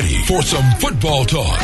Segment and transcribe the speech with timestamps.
[0.00, 1.58] Ready for some football talk?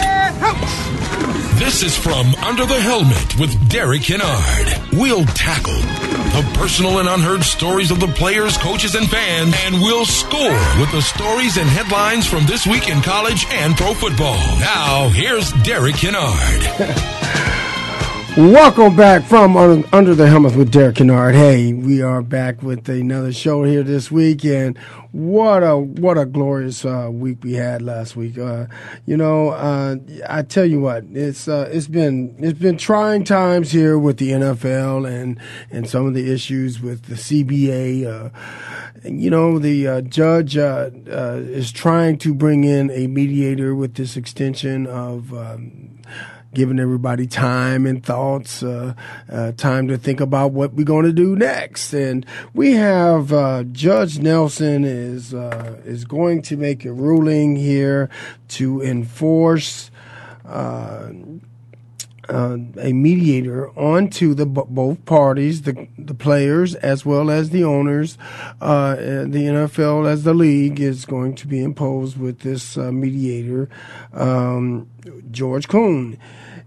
[1.58, 4.92] This is from Under the Helmet with Derek Kennard.
[4.92, 10.04] We'll tackle the personal and unheard stories of the players, coaches, and fans, and we'll
[10.04, 14.36] score with the stories and headlines from this week in college and pro football.
[14.58, 17.52] Now, here's Derek Kennard.
[18.36, 21.34] Welcome back from Under the Helmet with Derek Kennard.
[21.34, 24.76] Hey, we are back with another show here this week, and
[25.10, 28.36] what a what a glorious uh, week we had last week.
[28.36, 28.66] Uh,
[29.06, 29.96] you know, uh,
[30.28, 34.32] I tell you what, it's uh, it's been it's been trying times here with the
[34.32, 38.04] NFL and and some of the issues with the CBA.
[38.04, 44.14] Uh, you know, the uh, judge is trying to bring in a mediator with this
[44.14, 45.32] extension of.
[45.32, 46.02] Um,
[46.56, 48.94] giving everybody time and thoughts, uh,
[49.30, 51.92] uh, time to think about what we're going to do next.
[51.92, 58.08] And we have uh, Judge Nelson is uh, is going to make a ruling here
[58.48, 59.90] to enforce.
[60.46, 61.10] Uh,
[62.28, 68.18] uh, a mediator onto the both parties, the the players as well as the owners.
[68.60, 73.68] Uh, the NFL as the league is going to be imposed with this uh, mediator,
[74.12, 74.88] um,
[75.30, 76.18] George Cohen.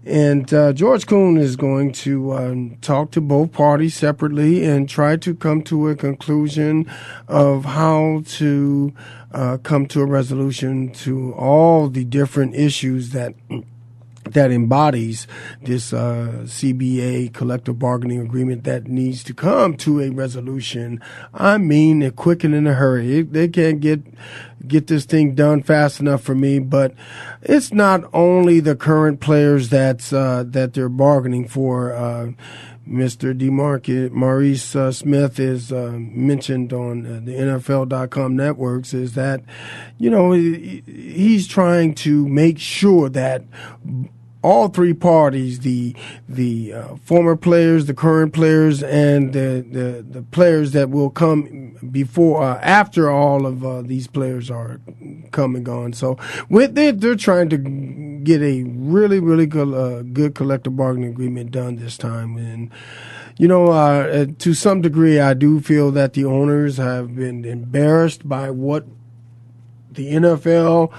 [0.04, 5.16] And uh, George Cohen is going to um, talk to both parties separately and try
[5.16, 6.90] to come to a conclusion
[7.28, 8.94] of how to
[9.32, 13.34] uh, come to a resolution to all the different issues that
[14.24, 15.26] that embodies
[15.62, 21.00] this uh, CBA collective bargaining agreement that needs to come to a resolution.
[21.32, 23.22] I mean, quick and in a hurry.
[23.22, 24.02] They can't get
[24.66, 26.58] get this thing done fast enough for me.
[26.58, 26.94] But
[27.42, 31.92] it's not only the current players that's uh, that they're bargaining for.
[31.92, 32.32] Uh,
[32.88, 33.36] Mr.
[33.38, 39.42] DeMarcus Maurice uh, Smith is uh, mentioned on uh, the NFL.com networks is that,
[39.98, 43.44] you know, he, he's trying to make sure that
[44.42, 45.94] all three parties the
[46.28, 51.76] the uh, former players, the current players, and the, the, the players that will come
[51.90, 54.80] before uh, after all of uh, these players are
[55.32, 55.92] come and gone.
[55.92, 56.18] So
[56.48, 61.50] with they, they're trying to get a really really good uh, good collective bargaining agreement
[61.50, 62.70] done this time and.
[63.38, 68.28] You know, uh, to some degree, I do feel that the owners have been embarrassed
[68.28, 68.84] by what
[69.94, 70.92] the NFL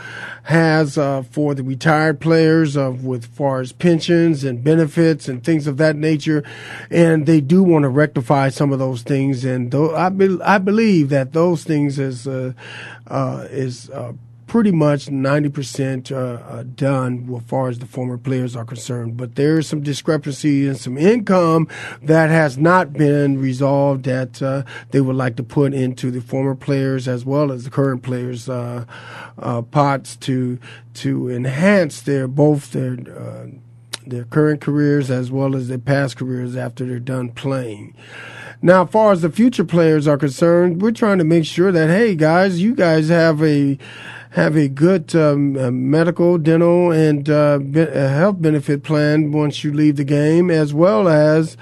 [0.43, 5.67] has uh, for the retired players of with far as pensions and benefits and things
[5.67, 6.43] of that nature,
[6.89, 9.45] and they do want to rectify some of those things.
[9.45, 12.53] And th- I be- I believe that those things is uh,
[13.07, 14.13] uh, is uh,
[14.51, 19.15] pretty much 90% uh, uh, done as far as the former players are concerned.
[19.15, 21.69] But there is some discrepancy and some income
[22.01, 26.53] that has not been resolved that uh, they would like to put into the former
[26.53, 28.83] players as well as the current players' uh,
[29.39, 30.59] uh, pots to
[30.95, 33.47] to enhance their both their uh,
[34.05, 37.95] their current careers as well as their past careers after they're done playing.
[38.61, 41.89] Now, as far as the future players are concerned, we're trying to make sure that,
[41.89, 43.79] hey, guys, you guys have a
[44.31, 49.73] have a good um, uh, medical, dental, and uh, be- health benefit plan once you
[49.73, 51.57] leave the game, as well as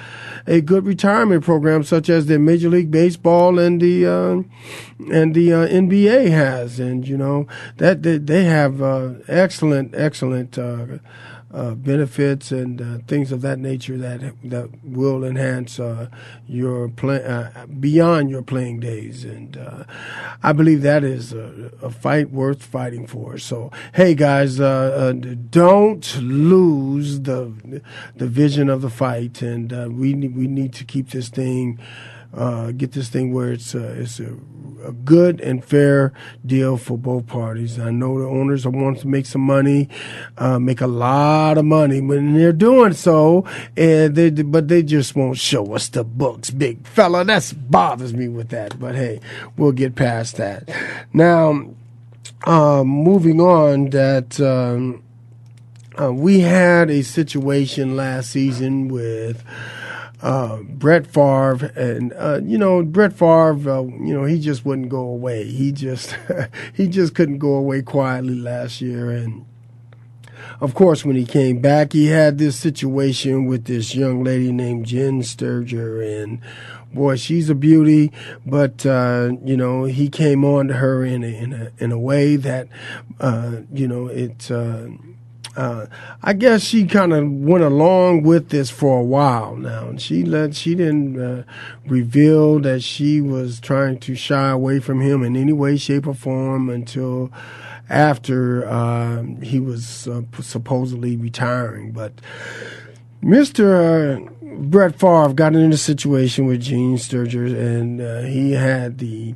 [0.45, 4.43] a good retirement program such as the Major League Baseball and the uh,
[5.11, 10.57] and the uh, NBA has, and you know that they, they have uh, excellent, excellent
[11.51, 16.07] uh, benefits and uh, things of that nature that that will enhance uh,
[16.47, 19.83] your play uh, beyond your playing days, and uh,
[20.43, 23.37] I believe that is a, a, fight worth fighting for.
[23.39, 25.13] So, hey guys, uh,
[25.49, 27.81] don't lose the
[28.15, 31.79] the vision of the fight, and we we need to keep this thing
[32.33, 34.33] uh, get this thing where it's a, it's a,
[34.85, 36.13] a, good and fair
[36.45, 37.79] deal for both parties.
[37.79, 39.89] I know the owners are want to make some money,
[40.37, 43.45] uh, make a lot of money when they're doing so,
[43.75, 47.25] and they but they just won't show us the books, big fella.
[47.25, 48.79] That bothers me with that.
[48.79, 49.19] But hey,
[49.57, 50.69] we'll get past that.
[51.13, 51.65] Now,
[52.45, 54.39] uh, moving on, that.
[54.39, 55.03] Um,
[55.99, 59.43] uh, we had a situation last season with
[60.21, 64.89] uh, Brett Favre, and uh, you know Brett Favre, uh, you know he just wouldn't
[64.89, 65.45] go away.
[65.45, 66.15] He just
[66.73, 69.45] he just couldn't go away quietly last year, and
[70.59, 74.85] of course when he came back, he had this situation with this young lady named
[74.85, 76.41] Jenn Sterger, and
[76.93, 78.11] boy, she's a beauty.
[78.45, 81.99] But uh, you know he came on to her in a, in a in a
[81.99, 82.67] way that
[83.21, 84.87] uh, you know it uh,
[85.59, 85.87] uh,
[86.23, 90.23] I guess she kind of went along with this for a while now, and she
[90.23, 91.43] let she didn't uh,
[91.85, 96.13] reveal that she was trying to shy away from him in any way, shape, or
[96.13, 97.29] form until
[97.89, 101.91] after uh, he was uh, supposedly retiring.
[101.91, 102.13] But
[103.21, 108.99] Mister uh, Brett Favre got in a situation with Gene Sturgis, and uh, he had
[108.99, 109.35] the.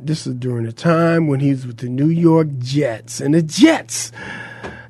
[0.00, 3.42] this is during a time when he was with the New York Jets, and the
[3.42, 4.10] Jets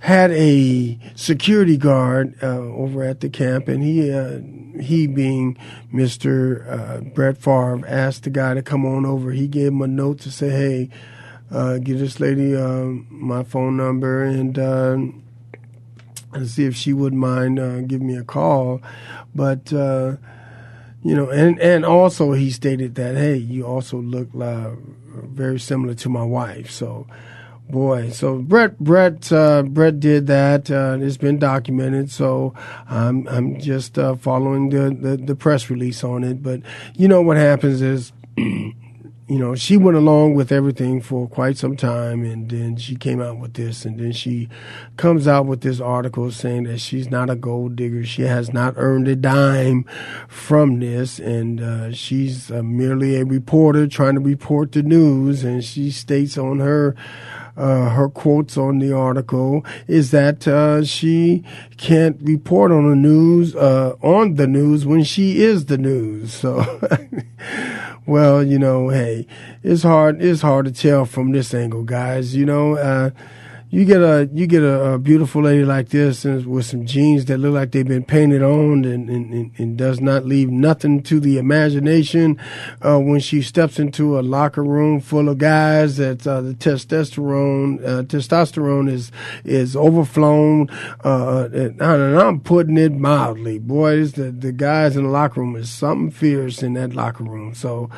[0.03, 4.41] had a security guard uh, over at the camp, and he uh,
[4.83, 5.57] he being
[5.93, 9.31] Mister uh, Brett Favre asked the guy to come on over.
[9.31, 10.91] He gave him a note to say, "Hey,
[11.53, 14.99] uh, give this lady uh, my phone number and." Uh,
[16.35, 18.81] and see if she would mind uh, giving me a call,
[19.35, 25.93] but you know, and and also he stated that hey, you also look very similar
[25.93, 27.07] to my wife, so
[27.73, 30.71] Boy, so Brett Brett uh, Brett did that.
[30.71, 32.53] Uh, it's been documented, so
[32.87, 36.43] I'm I'm just uh, following the, the, the press release on it.
[36.43, 36.61] But
[36.95, 38.75] you know what happens is, you
[39.27, 43.39] know, she went along with everything for quite some time, and then she came out
[43.39, 44.51] with this, and then she
[44.99, 48.05] comes out with this article saying that she's not a gold digger.
[48.05, 49.87] She has not earned a dime
[50.29, 55.43] from this, and uh, she's uh, merely a reporter trying to report the news.
[55.43, 56.95] And she states on her
[57.57, 61.45] uh, her quotes on the article is that uh, she
[61.77, 66.33] can't report on the news uh, on the news when she is the news.
[66.33, 66.65] So,
[68.07, 69.27] well, you know, hey,
[69.63, 70.23] it's hard.
[70.23, 72.35] It's hard to tell from this angle, guys.
[72.35, 73.11] You know uh,
[73.73, 77.25] you get a you get a, a, beautiful lady like this and with some jeans
[77.25, 81.19] that look like they've been painted on and, and, and does not leave nothing to
[81.19, 82.39] the imagination
[82.83, 87.83] uh, when she steps into a locker room full of guys that uh, the testosterone
[87.83, 89.11] uh, testosterone is
[89.43, 90.69] is overflown
[91.03, 93.59] uh, and, and, I'm putting it mildly.
[93.59, 97.55] Boys the the guys in the locker room is something fierce in that locker room.
[97.55, 97.89] So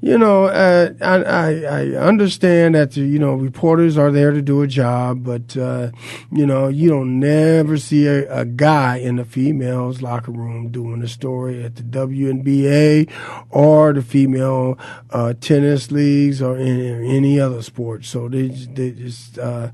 [0.00, 4.62] you know, uh, I, I, I understand that you know reporters are there to do
[4.62, 5.90] a job, but uh,
[6.30, 11.02] you know you don't never see a, a, guy in the females locker room doing
[11.02, 13.10] a story at the WNBA
[13.50, 14.78] or the female
[15.10, 18.04] uh, tennis leagues or in, any other sport.
[18.04, 19.70] So they they just uh,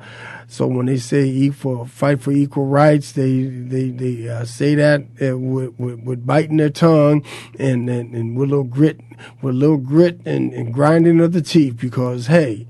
[0.46, 5.02] so when they say equal fight for equal rights, they they they uh, say that
[5.23, 7.25] uh, with, with, with biting their tongue
[7.59, 9.00] and, and and with a little grit
[9.42, 12.67] with a little grit and, and grinding of the teeth because hey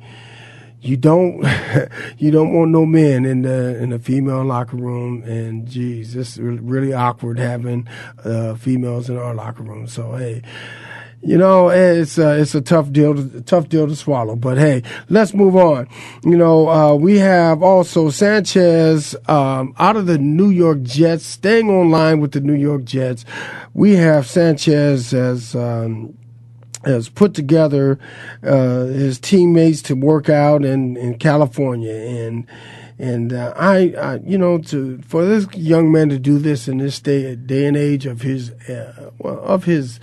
[0.80, 1.44] you don't
[2.18, 6.38] you don't want no men in the in the female locker room and geez it's
[6.38, 7.86] really awkward having
[8.24, 10.42] uh, females in our locker room so hey
[11.22, 14.36] you know, it's a, it's a tough deal, to, tough deal to swallow.
[14.36, 15.86] But hey, let's move on.
[16.24, 21.68] You know, uh, we have also Sanchez um, out of the New York Jets, staying
[21.68, 23.26] online with the New York Jets.
[23.74, 26.16] We have Sanchez as um,
[26.84, 27.98] has put together
[28.42, 32.46] uh, his teammates to work out in, in California and
[33.00, 36.76] and uh, I, I, you know, to for this young man to do this in
[36.76, 40.00] this day day and age of his uh, well, of his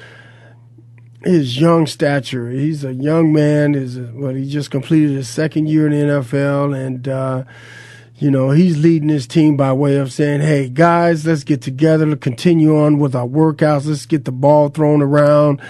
[1.24, 2.50] his young stature.
[2.50, 3.76] He's a young man.
[3.76, 7.44] Is well, he just completed his second year in the NFL, and uh,
[8.20, 12.06] you know, he's leading his team by way of saying, "Hey guys, let's get together,
[12.10, 13.88] to continue on with our workouts.
[13.88, 15.62] Let's get the ball thrown around."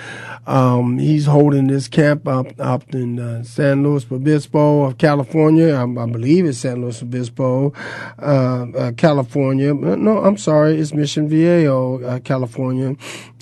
[0.48, 5.74] Um, he's holding this camp up up in uh, San Luis Obispo of California.
[5.74, 7.74] I, I, believe it's San Luis Obispo,
[8.18, 9.74] uh, uh, California.
[9.74, 12.96] No, I'm sorry, it's Mission Viejo, uh, California.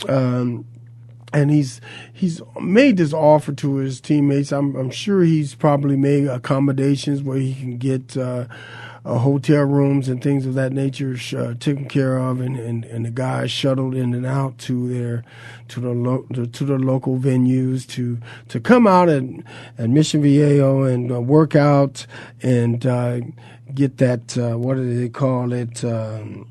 [0.10, 0.66] Um,
[1.32, 1.80] and he's
[2.12, 4.52] he's made this offer to his teammates.
[4.52, 8.46] I'm I'm sure he's probably made accommodations where he can get uh,
[9.06, 13.06] uh, hotel rooms and things of that nature uh, taken care of, and, and, and
[13.06, 15.24] the guys shuttled in and out to their
[15.68, 18.18] to the lo- to the local venues to
[18.50, 19.24] to come out at,
[19.78, 22.08] at Mission Viejo and uh, work out
[22.42, 23.20] and uh,
[23.74, 25.84] get that uh, what do they call it.
[25.84, 26.48] Um,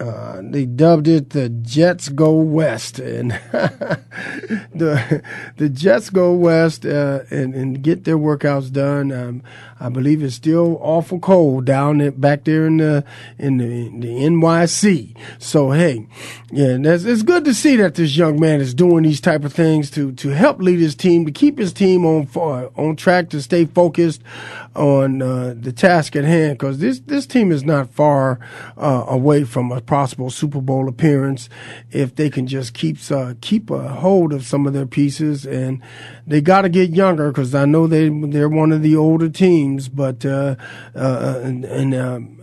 [0.00, 3.30] uh, they dubbed it the Jets Go West, and
[4.74, 5.22] the
[5.58, 9.12] the Jets go west uh, and and get their workouts done.
[9.12, 9.42] Um,
[9.82, 13.04] I believe it's still awful cold down there, back there in the
[13.36, 15.16] in the, in the NYC.
[15.40, 16.06] So hey,
[16.52, 19.90] yeah, it's good to see that this young man is doing these type of things
[19.90, 22.28] to to help lead his team, to keep his team on
[22.76, 24.22] on track, to stay focused
[24.76, 26.58] on uh, the task at hand.
[26.58, 28.38] Because this this team is not far
[28.76, 31.48] uh, away from a possible Super Bowl appearance
[31.90, 35.82] if they can just keep uh, keep a hold of some of their pieces, and
[36.24, 39.71] they got to get younger because I know they they're one of the older teams
[39.72, 40.56] teams, but uh,
[40.94, 42.42] uh, and, and um,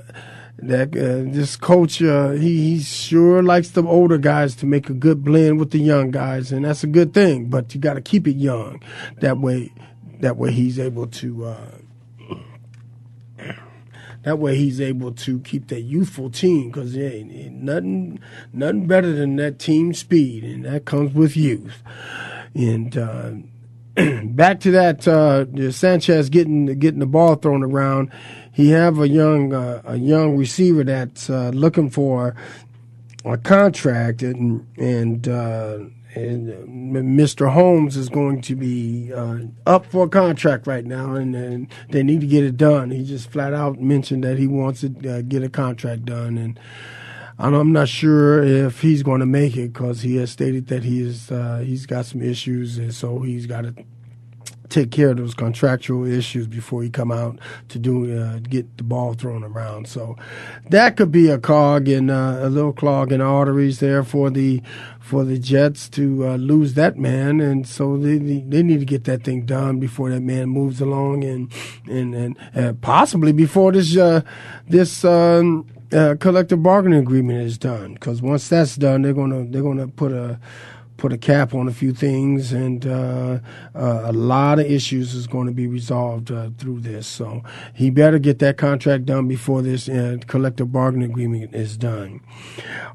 [0.58, 4.94] that uh, this coach uh, he, he sure likes the older guys to make a
[4.94, 7.50] good blend with the young guys, and that's a good thing.
[7.50, 8.82] But you got to keep it young.
[9.22, 9.72] That way,
[10.20, 11.46] that way he's able to.
[11.46, 11.72] Uh,
[14.24, 18.20] that way he's able to keep that youthful team because yeah, nothing
[18.52, 21.82] nothing better than that team speed, and that comes with youth.
[22.54, 23.32] And uh,
[24.24, 28.12] back to that uh, Sanchez getting getting the ball thrown around.
[28.52, 32.36] He have a young uh, a young receiver that's uh, looking for
[33.26, 35.80] a contract, and and, uh,
[36.16, 37.52] and Mr.
[37.52, 42.04] Holmes is going to be uh, up for a contract right now, and, and, they
[42.04, 42.92] need to get it done.
[42.92, 46.60] He just flat out mentioned that he wants to uh, get a contract done, and.
[47.40, 51.02] I'm not sure if he's going to make it because he has stated that he
[51.02, 53.74] is uh, he's got some issues, and so he's got to
[54.70, 58.84] take care of those contractual issues before he come out to do uh, get the
[58.84, 59.88] ball thrown around.
[59.88, 60.16] So
[60.70, 64.62] that could be a clog in uh, a little clog in arteries there for the
[65.00, 69.06] for the Jets to uh, lose that man, and so they they need to get
[69.06, 71.52] that thing done before that man moves along, and
[71.88, 74.22] and and uh, possibly before this uh,
[74.68, 75.04] this.
[75.04, 79.88] Um, uh, collective bargaining agreement is done because once that's done, they're gonna they're gonna
[79.88, 80.40] put a
[81.00, 83.40] put a cap on a few things, and uh,
[83.74, 87.08] uh, a lot of issues is going to be resolved uh, through this.
[87.08, 87.42] So
[87.74, 92.22] he better get that contract done before this uh, collective bargaining agreement is done.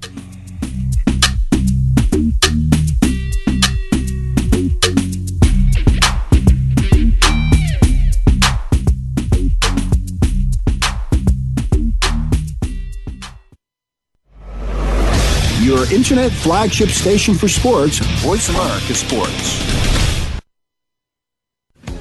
[15.91, 19.79] Internet flagship station for sports, Voice America Sports.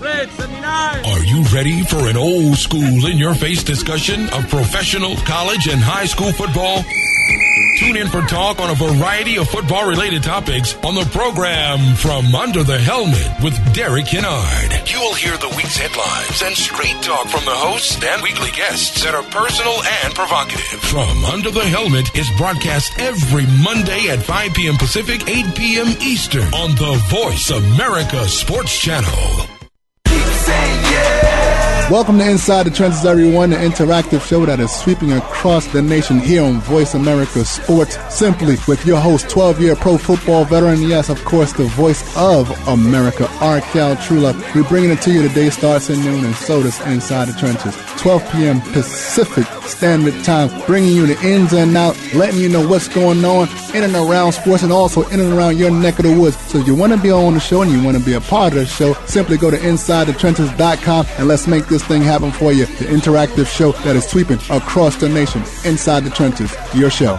[0.01, 5.81] Are you ready for an old school in your face discussion of professional, college, and
[5.81, 6.85] high school football?
[7.79, 12.35] Tune in for talk on a variety of football related topics on the program From
[12.35, 14.73] Under the Helmet with Derek Kennard.
[14.91, 19.05] You will hear the week's headlines and straight talk from the hosts and weekly guests
[19.05, 20.81] that are personal and provocative.
[20.91, 24.77] From Under the Helmet is broadcast every Monday at 5 p.m.
[24.77, 25.87] Pacific, 8 p.m.
[26.03, 29.47] Eastern on the Voice America Sports Channel.
[31.91, 36.19] Welcome to Inside the Trenches, everyone, the interactive show that is sweeping across the nation
[36.19, 41.09] here on Voice America Sports Simply with your host, 12 year pro football veteran, yes,
[41.09, 43.63] of course, the voice of America, R.
[43.63, 44.35] Cal Trula.
[44.55, 45.23] We're bringing it to you.
[45.23, 47.75] today, starts at noon, and so does Inside the Trenches.
[47.99, 48.61] 12 p.m.
[48.73, 53.49] Pacific Standard Time, bringing you the ins and out, letting you know what's going on
[53.75, 56.37] in and around sports and also in and around your neck of the woods.
[56.51, 58.21] So if you want to be on the show and you want to be a
[58.21, 62.53] part of the show, simply go to InsideTheTrenches.com and let's make this thing happen for
[62.53, 62.67] you.
[62.67, 65.43] The interactive show that is sweeping across the nation.
[65.65, 67.19] Inside the Trenches, your show.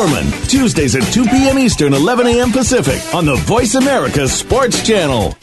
[0.00, 1.58] Tuesdays at 2 p.m.
[1.58, 2.52] Eastern, 11 a.m.
[2.52, 5.36] Pacific on the Voice America Sports Channel.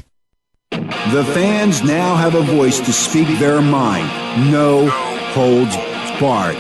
[0.71, 4.07] The fans now have a voice to speak their mind.
[4.51, 4.89] No
[5.33, 5.75] holds
[6.19, 6.55] barred.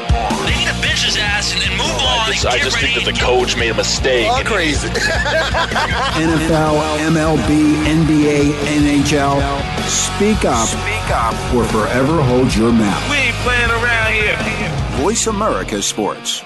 [0.45, 2.29] They need to bench ass and, oh, and move on.
[2.29, 4.29] I just, I just think that the coach made a mistake.
[4.29, 4.87] All crazy.
[6.21, 9.41] NFL, MLB, NBA, NHL.
[9.89, 10.67] Speak up.
[10.67, 11.33] Speak up.
[11.55, 13.09] Or forever hold your mouth.
[13.09, 15.01] We ain't playing around here.
[15.01, 16.43] Voice America Sports.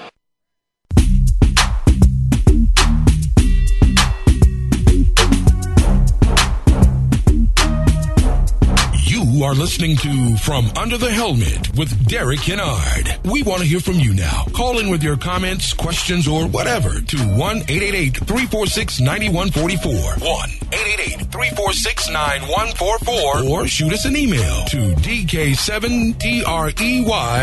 [9.42, 13.18] You are listening to From Under the Helmet with Derek Kennard.
[13.24, 14.44] We want to hear from you now.
[14.54, 19.92] Call in with your comments, questions, or whatever to 1 888 346 9144.
[19.92, 23.42] 1 888 346 9144.
[23.50, 26.46] Or shoot us an email to dk7trey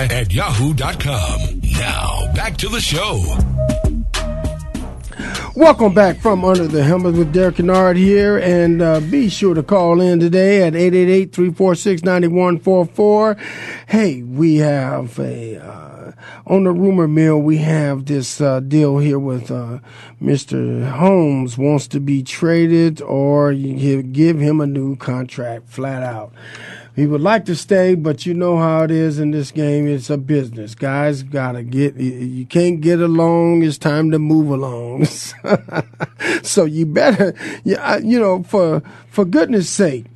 [0.10, 1.60] at yahoo.com.
[1.77, 3.79] Now, back to the show.
[5.60, 9.62] Welcome back from Under the Helmet with Derek Kennard here, and uh, be sure to
[9.62, 13.38] call in today at 888-346-9144.
[13.89, 16.13] Hey, we have a, uh,
[16.48, 19.80] on the rumor mill, we have this uh, deal here with uh,
[20.22, 20.92] Mr.
[20.92, 26.32] Holmes wants to be traded or you give him a new contract flat out.
[27.00, 29.88] He would like to stay, but you know how it is in this game.
[29.88, 30.75] It's a business.
[30.75, 33.63] Guys gotta get, you can't get along.
[33.63, 35.06] It's time to move along.
[36.44, 40.08] so you better, you know, for, for goodness sake,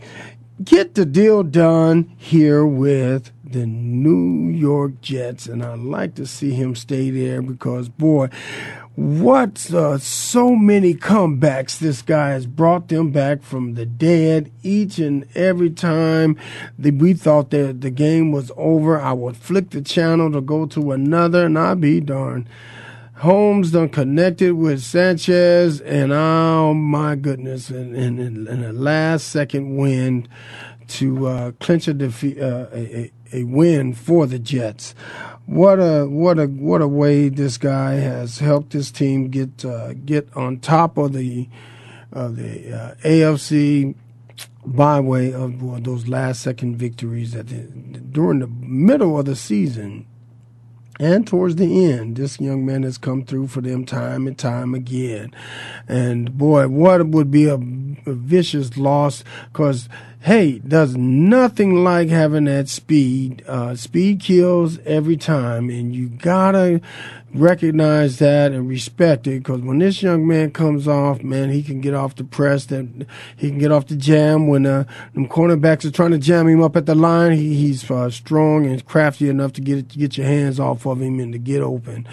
[0.61, 5.47] get the deal done here with the New York Jets.
[5.47, 8.29] And I'd like to see him stay there because, boy,
[8.95, 14.99] what uh, so many comebacks this guy has brought them back from the dead each
[14.99, 16.37] and every time
[16.77, 20.67] that we thought that the game was over i would flick the channel to go
[20.67, 22.47] to another and i'd be darned
[23.17, 29.77] Holmes done connected with Sanchez, and oh my goodness, and in, in, a last second
[29.77, 30.27] win
[30.89, 34.93] to uh, clinch a, defeat, uh, a, a win for the Jets
[35.45, 39.93] what a what a what a way this guy has helped his team get uh,
[39.93, 41.49] get on top of the
[42.11, 43.95] of the uh, AFC
[44.65, 50.05] by way of those last second victories at the, during the middle of the season
[50.99, 52.15] and towards the end.
[52.15, 55.33] This young man has come through for them time and time again,
[55.87, 59.89] and boy, what would be a, a vicious loss because
[60.23, 63.43] hey, does nothing like having that speed.
[63.45, 66.79] Uh, speed kills every time, and you gotta
[67.33, 71.81] recognize that and respect it because when this young man comes off, man, he can
[71.81, 74.47] get off the press, that he can get off the jam.
[74.47, 77.89] When uh, them cornerbacks are trying to jam him up at the line, he, he's
[77.89, 81.33] uh, strong and crafty enough to get to get your hands off of him and
[81.33, 82.07] to get open.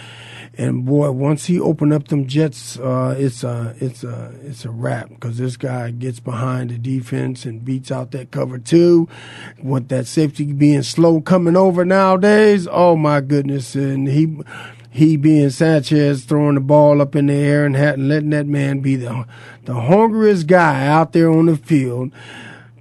[0.59, 4.71] And boy, once he opened up them Jets, uh, it's a it's a it's a
[4.71, 9.09] wrap because this guy gets behind the defense and beats out that cover two.
[9.63, 13.75] With that safety being slow coming over nowadays, oh my goodness!
[13.75, 14.39] And he
[14.91, 17.75] he being Sanchez throwing the ball up in the air and
[18.09, 19.25] letting that man be the
[19.65, 22.13] the hungriest guy out there on the field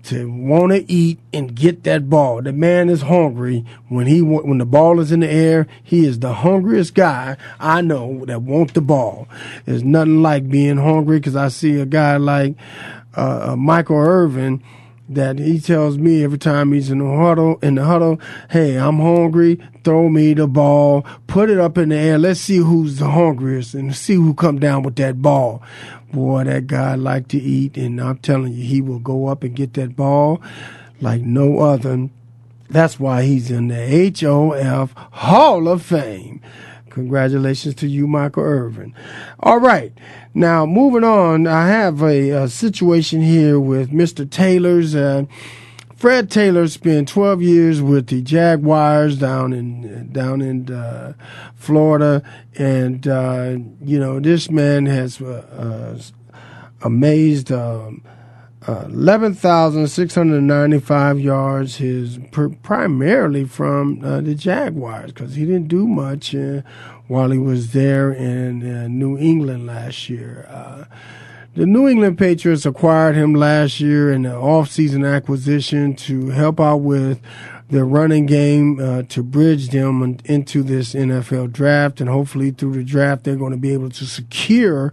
[0.03, 2.41] to want to eat and get that ball.
[2.41, 5.67] The man is hungry when he when the ball is in the air.
[5.83, 9.27] He is the hungriest guy I know that want the ball.
[9.65, 12.55] There's nothing like being hungry because I see a guy like
[13.15, 14.63] uh, uh, Michael Irvin
[15.09, 18.19] that he tells me every time he's in the huddle in the huddle,
[18.51, 22.57] hey, I'm hungry, throw me the ball, put it up in the air, let's see
[22.57, 25.61] who's the hungriest and see who come down with that ball.
[26.13, 29.55] Boy, that guy like to eat, and I'm telling you, he will go up and
[29.55, 30.41] get that ball
[31.01, 32.09] like no other.
[32.69, 36.41] That's why he's in the HOF Hall of Fame.
[36.99, 38.93] Congratulations to you, Michael Irvin.
[39.39, 39.93] All right.
[40.33, 44.29] Now, moving on, I have a, a situation here with Mr.
[44.29, 44.95] Taylor's.
[44.95, 45.23] Uh,
[45.95, 51.13] Fred Taylor spent 12 years with the Jaguars down in down in uh,
[51.55, 52.21] Florida,
[52.57, 56.01] and uh, you know this man has uh,
[56.81, 57.51] amazed.
[57.51, 58.03] Um,
[58.69, 66.35] uh, 11,695 yards, his per, primarily from uh, the Jaguars because he didn't do much
[66.35, 66.61] uh,
[67.07, 70.45] while he was there in uh, New England last year.
[70.49, 70.85] Uh,
[71.55, 76.81] the New England Patriots acquired him last year in an offseason acquisition to help out
[76.81, 77.19] with
[77.69, 82.01] their running game uh, to bridge them into this NFL draft.
[82.01, 84.91] And hopefully, through the draft, they're going to be able to secure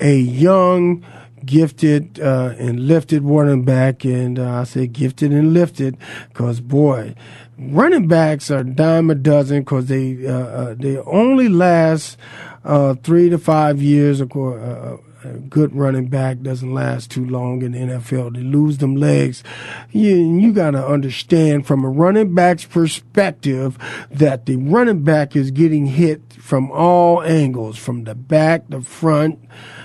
[0.00, 1.04] a young,
[1.44, 4.04] gifted uh, and lifted running back.
[4.04, 5.96] And uh, I say gifted and lifted
[6.28, 7.14] because, boy,
[7.58, 12.16] running backs are dime a dozen because they uh, uh, they only last
[12.64, 14.20] uh, three to five years.
[14.20, 18.34] Of course, uh, a good running back doesn't last too long in the NFL.
[18.34, 19.42] They lose them legs.
[19.90, 23.78] You, you got to understand from a running back's perspective
[24.10, 29.38] that the running back is getting hit from all angles, from the back, the front,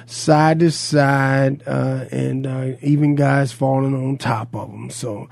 [0.06, 4.90] side to side, uh, and uh, even guys falling on top of them.
[4.90, 5.30] So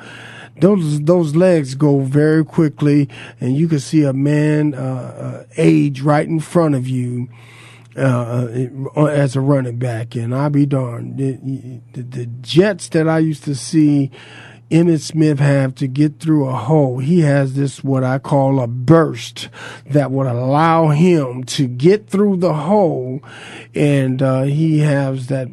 [0.58, 6.02] those those legs go very quickly, and you can see a man uh, uh age
[6.02, 7.30] right in front of you
[7.96, 8.48] uh,
[9.08, 11.18] as a running back, and I'll be darned.
[11.18, 11.38] The,
[11.94, 14.12] the, the, jets that I used to see
[14.70, 18.68] Emmitt Smith have to get through a hole, he has this what I call a
[18.68, 19.50] burst
[19.86, 23.22] that would allow him to get through the hole,
[23.74, 25.48] and uh, he has that,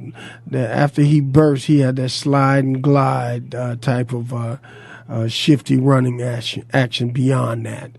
[0.46, 0.70] that.
[0.70, 4.56] After he bursts, he had that slide and glide uh, type of uh,
[5.08, 7.92] uh, shifty running action, action beyond that.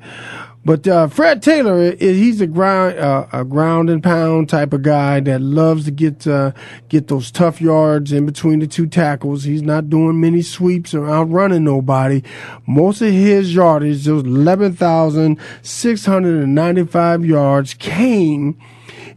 [0.66, 5.20] But uh, Fred Taylor, he's a ground uh, a ground and pound type of guy
[5.20, 6.54] that loves to get uh,
[6.88, 9.44] get those tough yards in between the two tackles.
[9.44, 12.24] He's not doing many sweeps or outrunning nobody.
[12.66, 18.58] Most of his yardage, those eleven thousand six hundred and ninety five yards, came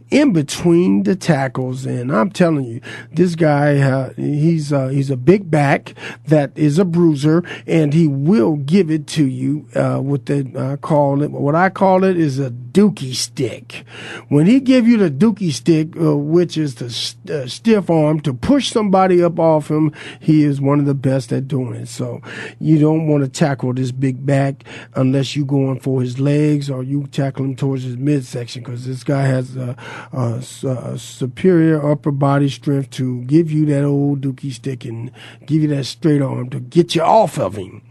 [0.09, 1.85] in between the tackles.
[1.85, 5.93] And I'm telling you, this guy, uh, he's uh, he's a big back
[6.27, 10.77] that is a bruiser, and he will give it to you uh, with the uh,
[10.77, 11.31] call it.
[11.31, 13.85] What I call it is a dookie stick.
[14.29, 18.19] When he give you the dookie stick, uh, which is the st- uh, stiff arm
[18.19, 21.87] to push somebody up off him, he is one of the best at doing it.
[21.87, 22.21] So
[22.59, 24.63] you don't want to tackle this big back
[24.93, 29.03] unless you going for his legs or you tackle him towards his midsection because this
[29.03, 29.75] guy has a
[30.13, 35.09] uh, uh, superior upper body strength to give you that old dookie stick and
[35.47, 37.81] give you that straight arm to get you off of him.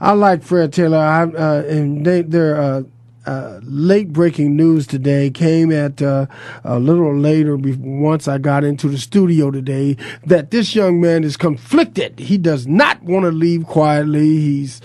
[0.00, 2.86] I like Fred Taylor, I, uh, and they, they're.
[3.24, 6.26] Uh, late breaking news today came at uh,
[6.64, 11.36] a little later once I got into the studio today that this young man is
[11.36, 12.18] conflicted.
[12.18, 14.26] He does not want to leave quietly.
[14.26, 14.80] He's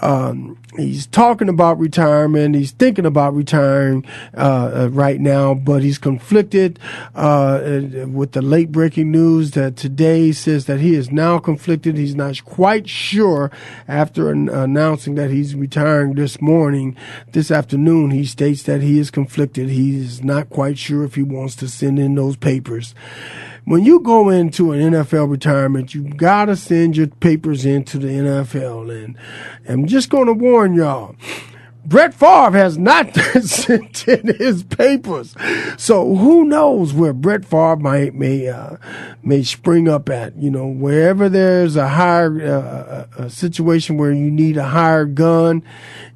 [0.00, 2.54] um, he's talking about retirement.
[2.54, 4.04] He's thinking about retiring
[4.36, 6.78] uh, uh, right now, but he's conflicted
[7.14, 7.60] uh,
[8.06, 11.96] with the late breaking news that today says that he is now conflicted.
[11.96, 13.50] He's not quite sure
[13.88, 16.96] after an- announcing that he's retiring this morning.
[17.32, 19.70] This afternoon, he states that he is conflicted.
[19.70, 22.94] He is not quite sure if he wants to send in those papers
[23.66, 29.04] when you go into an NFL retirement, you gotta send your papers into the NFL.
[29.04, 29.18] And
[29.68, 31.16] I'm just gonna warn y'all.
[31.86, 35.36] Brett Favre has not sent in his papers,
[35.76, 38.76] so who knows where Brett Favre might may uh,
[39.22, 40.36] may spring up at?
[40.36, 45.62] You know, wherever there's a higher uh, a situation where you need a higher gun,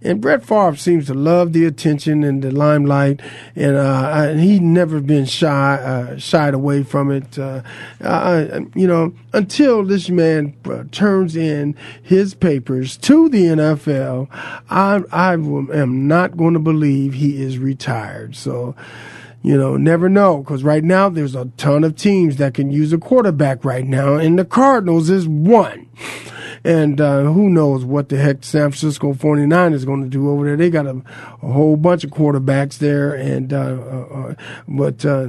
[0.02, 3.20] and Brett Favre seems to love the attention and the limelight,
[3.54, 7.38] and, uh, he's never been shy, uh, shied away from it.
[7.38, 7.62] Uh,
[8.00, 14.28] uh you know, until this man uh, turns in his papers to the NFL,
[14.68, 15.37] I, I
[15.72, 18.36] am not going to believe he is retired.
[18.36, 18.74] So,
[19.42, 20.38] you know, never know.
[20.38, 24.14] Because right now, there's a ton of teams that can use a quarterback right now,
[24.14, 25.88] and the Cardinals is one.
[26.62, 30.44] And uh, who knows what the heck San Francisco 49 is going to do over
[30.44, 30.56] there.
[30.56, 31.02] They got a,
[31.42, 34.34] a whole bunch of quarterbacks there, and uh, uh, uh
[34.68, 35.28] but uh,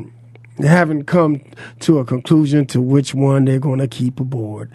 [0.58, 1.42] they haven't come
[1.80, 4.72] to a conclusion to which one they're going to keep aboard.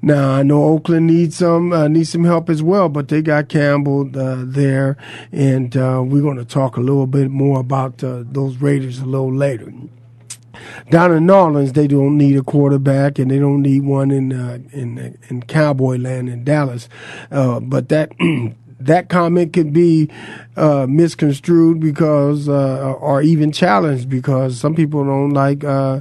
[0.00, 3.48] Now I know Oakland needs some uh, needs some help as well, but they got
[3.48, 4.96] Campbell uh, there,
[5.32, 9.06] and uh, we're going to talk a little bit more about uh, those Raiders a
[9.06, 9.72] little later
[10.90, 14.32] down in New Orleans, they don't need a quarterback, and they don't need one in
[14.32, 16.88] uh, in in Cowboy Land in Dallas.
[17.30, 18.12] Uh, but that.
[18.80, 20.10] that comment could be
[20.56, 26.00] uh, misconstrued because, uh, or even challenged because some people don't like uh,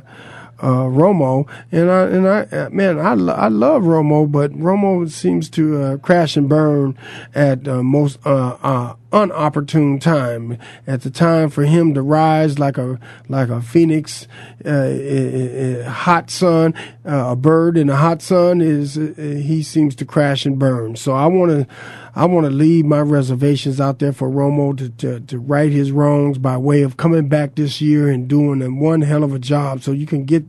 [0.59, 5.09] uh, Romo, and I and I uh, man, I lo- I love Romo, but Romo
[5.09, 6.97] seems to uh, crash and burn
[7.35, 10.57] at most uh, uh, unopportune time.
[10.85, 14.27] At the time for him to rise like a like a phoenix,
[14.65, 16.73] uh, hot sun,
[17.05, 20.95] uh, a bird in a hot sun is uh, he seems to crash and burn.
[20.95, 21.67] So I want to.
[22.15, 25.91] I want to leave my reservations out there for Romo to, to, to right his
[25.91, 29.39] wrongs by way of coming back this year and doing a one hell of a
[29.39, 30.43] job so you can get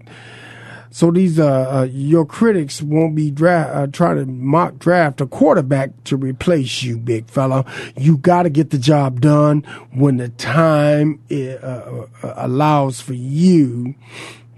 [0.98, 5.26] so these uh, uh, your critics won't be dra- uh, trying to mock draft a
[5.26, 7.64] quarterback to replace you, big fella.
[7.96, 13.94] You got to get the job done when the time uh, uh, allows for you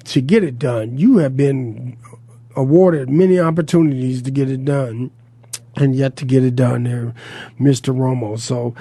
[0.05, 0.97] to get it done.
[0.97, 1.99] You have been
[2.57, 5.11] awarded many opportunities to get it done
[5.77, 7.13] and yet to get it done there,
[7.61, 7.95] Mr.
[7.95, 8.41] Romo.
[8.41, 8.75] So,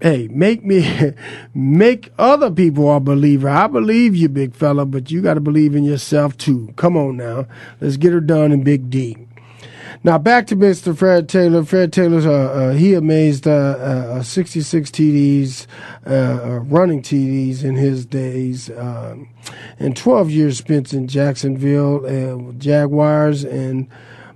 [0.00, 1.12] hey, make me,
[1.54, 3.48] make other people a believer.
[3.48, 6.72] I believe you, big fella, but you got to believe in yourself too.
[6.76, 7.46] Come on now.
[7.80, 9.16] Let's get her done in Big D.
[10.02, 10.96] Now back to Mr.
[10.96, 11.62] Fred Taylor.
[11.62, 15.66] Fred Taylor's uh, uh, he amazed uh, uh 66 TDs,
[16.06, 19.28] uh, uh, running TDs in his days, um,
[19.78, 23.88] and 12 years spent in Jacksonville Jaguars and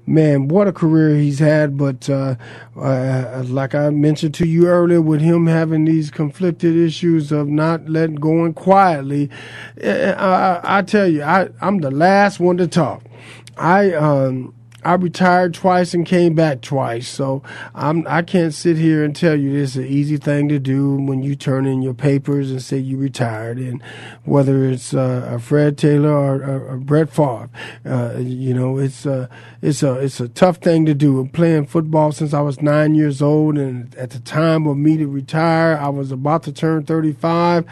[0.06, 1.76] man, what a career he's had.
[1.76, 2.36] But uh,
[2.76, 7.88] uh, like I mentioned to you earlier, with him having these conflicted issues of not
[7.88, 9.30] letting going quietly,
[9.78, 13.02] I, eh, eh, I, I tell you, I, I'm the last one to talk.
[13.56, 17.08] I um, I retired twice and came back twice.
[17.08, 17.42] So
[17.74, 20.96] I'm I can't sit here and tell you this is an easy thing to do
[20.96, 23.58] when you turn in your papers and say you retired.
[23.58, 23.82] And
[24.24, 27.50] whether it's uh, Fred Taylor or, or, or Brett Favre,
[27.86, 29.28] uh, you know it's a
[29.62, 31.28] it's a it's a tough thing to do.
[31.32, 35.06] Playing football since I was nine years old, and at the time of me to
[35.06, 37.64] retire, I was about to turn 35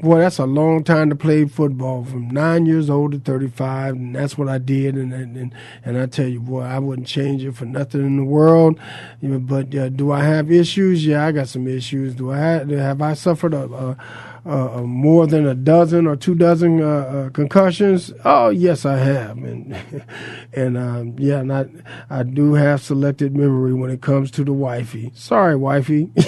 [0.00, 3.94] boy, that's a long time to play football from nine years old to 35.
[3.94, 4.96] And that's what I did.
[4.96, 8.24] And, and, and I tell you, boy, I wouldn't change it for nothing in the
[8.24, 8.78] world.
[9.22, 11.04] But uh, do I have issues?
[11.06, 12.14] Yeah, I got some issues.
[12.14, 13.96] Do I have, have I suffered a, a
[14.44, 18.12] uh, uh, more than a dozen or two dozen uh, uh, concussions?
[18.24, 19.80] Oh, yes, I have, and
[20.52, 21.66] and um, yeah, and I,
[22.10, 25.12] I do have selected memory when it comes to the wifey.
[25.14, 26.10] Sorry, wifey.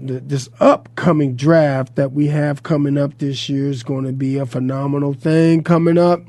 [0.00, 4.46] this upcoming draft that we have coming up this year is going to be a
[4.46, 6.22] phenomenal thing coming up.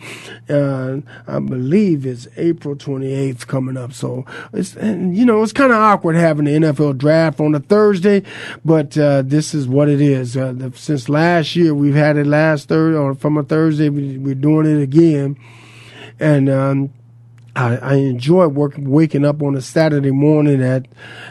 [0.50, 3.94] Uh, I believe it's April 28th coming up.
[3.94, 7.62] So it's, and, you know, it's kind of awkward having the NFL draft on a
[7.62, 8.22] Thursday,
[8.66, 10.36] but uh, this is what it is.
[10.36, 14.30] Uh, the, since last year, we've had it last Thursday, or from a Thursday, we,
[14.30, 15.38] are doing it again.
[16.20, 16.94] And, um,
[17.56, 20.88] I, I enjoy working, waking up on a Saturday morning at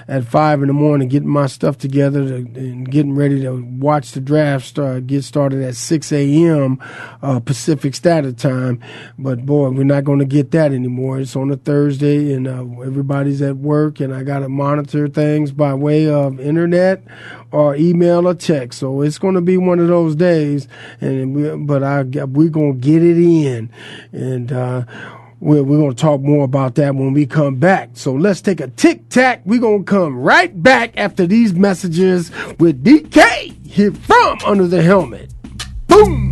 [0.07, 4.13] at five in the morning, getting my stuff together to, and getting ready to watch
[4.13, 6.79] the draft start get started at six a.m.
[7.23, 8.81] Uh, Pacific Standard Time.
[9.19, 11.19] But boy, we're not going to get that anymore.
[11.19, 15.51] It's on a Thursday, and uh, everybody's at work, and I got to monitor things
[15.51, 17.03] by way of internet
[17.51, 18.79] or email or text.
[18.79, 20.69] So it's going to be one of those days,
[21.01, 23.71] and we, but I we're going to get it in,
[24.13, 24.53] and.
[24.53, 24.85] Uh,
[25.43, 27.91] we're, we're going to talk more about that when we come back.
[27.95, 29.43] So let's take a tic tac.
[29.45, 34.83] We're going to come right back after these messages with DK here from Under the
[34.83, 35.35] Helmet.
[35.89, 36.32] Boom!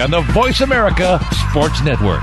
[0.00, 2.22] on the Voice America Sports Network.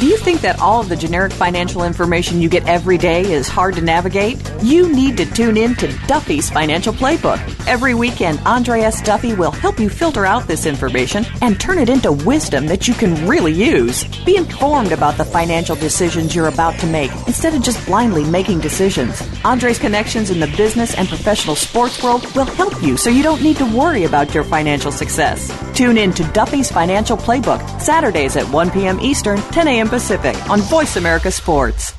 [0.00, 3.48] Do you think that all of the generic financial information you get every day is
[3.48, 4.38] hard to navigate?
[4.62, 7.38] You need to tune in to Duffy's Financial Playbook.
[7.66, 9.02] Every weekend, Andre S.
[9.02, 12.94] Duffy will help you filter out this information and turn it into wisdom that you
[12.94, 14.04] can really use.
[14.24, 18.60] Be informed about the financial decisions you're about to make instead of just blindly making
[18.60, 19.20] decisions.
[19.44, 23.42] Andre's connections in the business and professional sports world will help you so you don't
[23.42, 25.52] need to worry about your financial success.
[25.74, 28.98] Tune in to Duffy's Financial Playbook, Saturdays at 1 p.m.
[29.00, 29.89] Eastern, 10 a.m.
[29.90, 31.94] Pacific on Voice America Sports.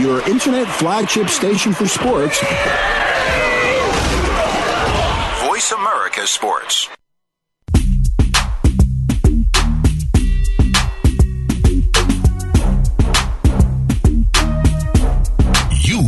[0.00, 2.40] Your internet flagship station for sports.
[5.46, 6.88] Voice America Sports.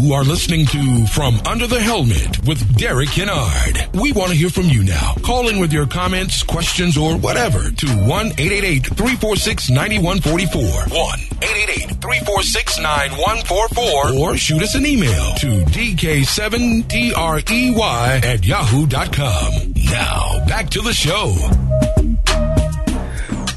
[0.05, 3.89] You are listening to From Under the Helmet with Derek Kennard.
[3.95, 5.15] We want to hear from you now.
[5.23, 10.95] Call in with your comments, questions, or whatever to 1 346 9144.
[10.95, 14.13] 1 346 9144.
[14.21, 19.73] Or shoot us an email to dk7trey at yahoo.com.
[19.91, 21.35] Now, back to the show.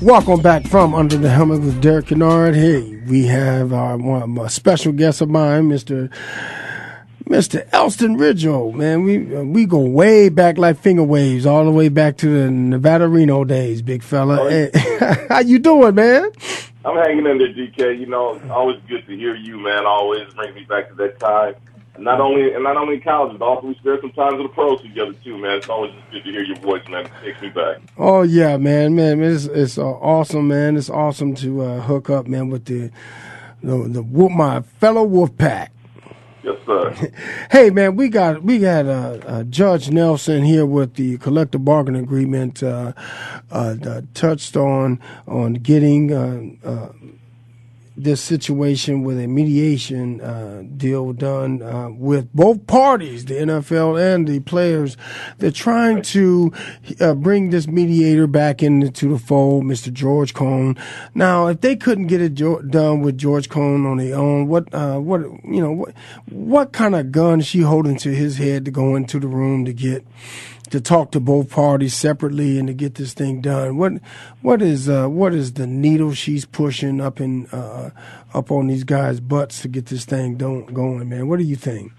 [0.02, 2.56] Welcome back from Under the Helmet with Derek Kennard.
[2.56, 6.10] Hey, we have our one a special guest of mine, Mr.
[7.26, 7.68] Mr.
[7.74, 8.74] Elston Ridgle.
[8.74, 12.30] Man, we uh, we go way back like finger waves, all the way back to
[12.30, 14.42] the Nevada Reno days, big fella.
[14.42, 14.70] Oh, Hey,
[15.30, 16.30] how you doing, man?
[16.86, 18.00] I'm hanging in there, DK.
[18.00, 19.86] You know, always good to hear you, man.
[19.86, 21.56] Always brings me back to that time.
[22.00, 24.50] Not only and not only in college, but also we spent some time in the
[24.50, 25.58] pros together too, man.
[25.58, 27.06] It's always just good to hear your voice, man.
[27.06, 27.78] It takes me back.
[27.98, 30.78] Oh yeah, man, man, it's it's uh, awesome, man.
[30.78, 32.92] It's awesome to uh, hook up, man, with the
[33.64, 35.72] the, the my fellow wolf pack.
[36.44, 37.12] Yes, sir.
[37.52, 42.04] Hey man, we got we got uh, uh, Judge Nelson here with the collective bargaining
[42.04, 42.94] agreement uh,
[43.52, 46.90] uh, touched on on getting uh, uh,
[47.98, 54.28] this situation with a mediation uh, deal done uh, with both parties, the NFL and
[54.28, 54.96] the players.
[55.40, 56.54] They're trying to
[57.02, 59.92] uh, bring this mediator back into the fold, Mr.
[59.92, 60.78] George Cohen.
[61.16, 64.72] Now, if they couldn't get it jo- done with George Cohen on their own, what
[64.74, 65.94] uh, what you know what
[66.30, 69.66] what kind of gun is she holding to his head to go into the room
[69.66, 70.06] to get?
[70.70, 73.78] To talk to both parties separately and to get this thing done.
[73.78, 73.94] What
[74.42, 77.92] what is uh, what is the needle she's pushing up in uh,
[78.34, 81.28] up on these guys' butts to get this thing don't, going, man?
[81.28, 81.92] What do you think?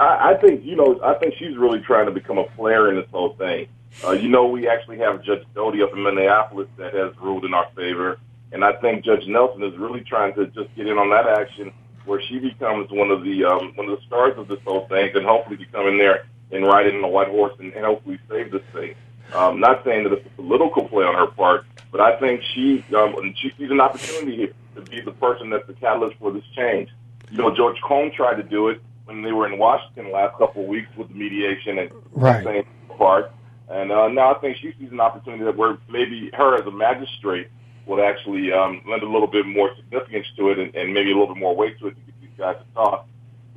[0.00, 1.00] I, I think you know.
[1.02, 3.68] I think she's really trying to become a player in this whole thing.
[4.04, 7.54] Uh, you know, we actually have Judge Doty up in Minneapolis that has ruled in
[7.54, 8.18] our favor,
[8.52, 11.72] and I think Judge Nelson is really trying to just get in on that action
[12.04, 15.10] where she becomes one of the um, one of the stars of this whole thing,
[15.14, 18.18] and hopefully become in there and ride in on a white horse and, and hopefully
[18.28, 18.94] save this thing.
[19.34, 22.82] Um, not saying that it's a political play on her part, but I think she
[22.96, 26.44] um, she sees an opportunity here to be the person that's the catalyst for this
[26.56, 26.88] change.
[27.30, 30.38] You know, George Cohen tried to do it when they were in Washington the last
[30.38, 32.42] couple of weeks with the mediation and Right.
[32.44, 32.64] saying
[32.96, 33.30] part.
[33.68, 36.70] And uh, now I think she sees an opportunity that where maybe her as a
[36.70, 37.48] magistrate
[37.84, 41.14] would actually um, lend a little bit more significance to it and, and maybe a
[41.18, 43.06] little bit more weight to it to get these guys to talk.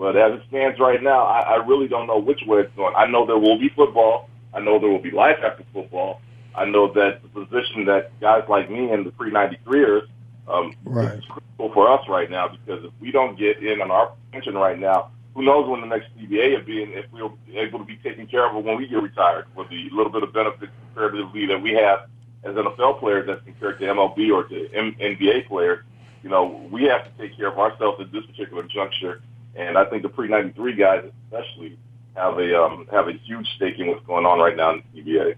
[0.01, 2.95] But as it stands right now, I, I really don't know which way it's going.
[2.97, 4.31] I know there will be football.
[4.51, 6.21] I know there will be life after football.
[6.55, 10.07] I know that the position that guys like me and the pre-93ers
[10.47, 11.19] um, Right.
[11.19, 14.55] is critical for us right now because if we don't get in on our pension
[14.55, 17.77] right now, who knows when the next CBA will be and if we'll be able
[17.77, 20.71] to be taken care of when we get retired with the little bit of benefits
[20.87, 22.09] comparatively that we have
[22.43, 25.85] as NFL players as compared to MLB or to M- NBA players.
[26.23, 29.21] You know, we have to take care of ourselves at this particular juncture.
[29.55, 31.77] And I think the pre-93 guys especially
[32.15, 35.01] have a um, have a huge stake in what's going on right now in the
[35.01, 35.35] CBA.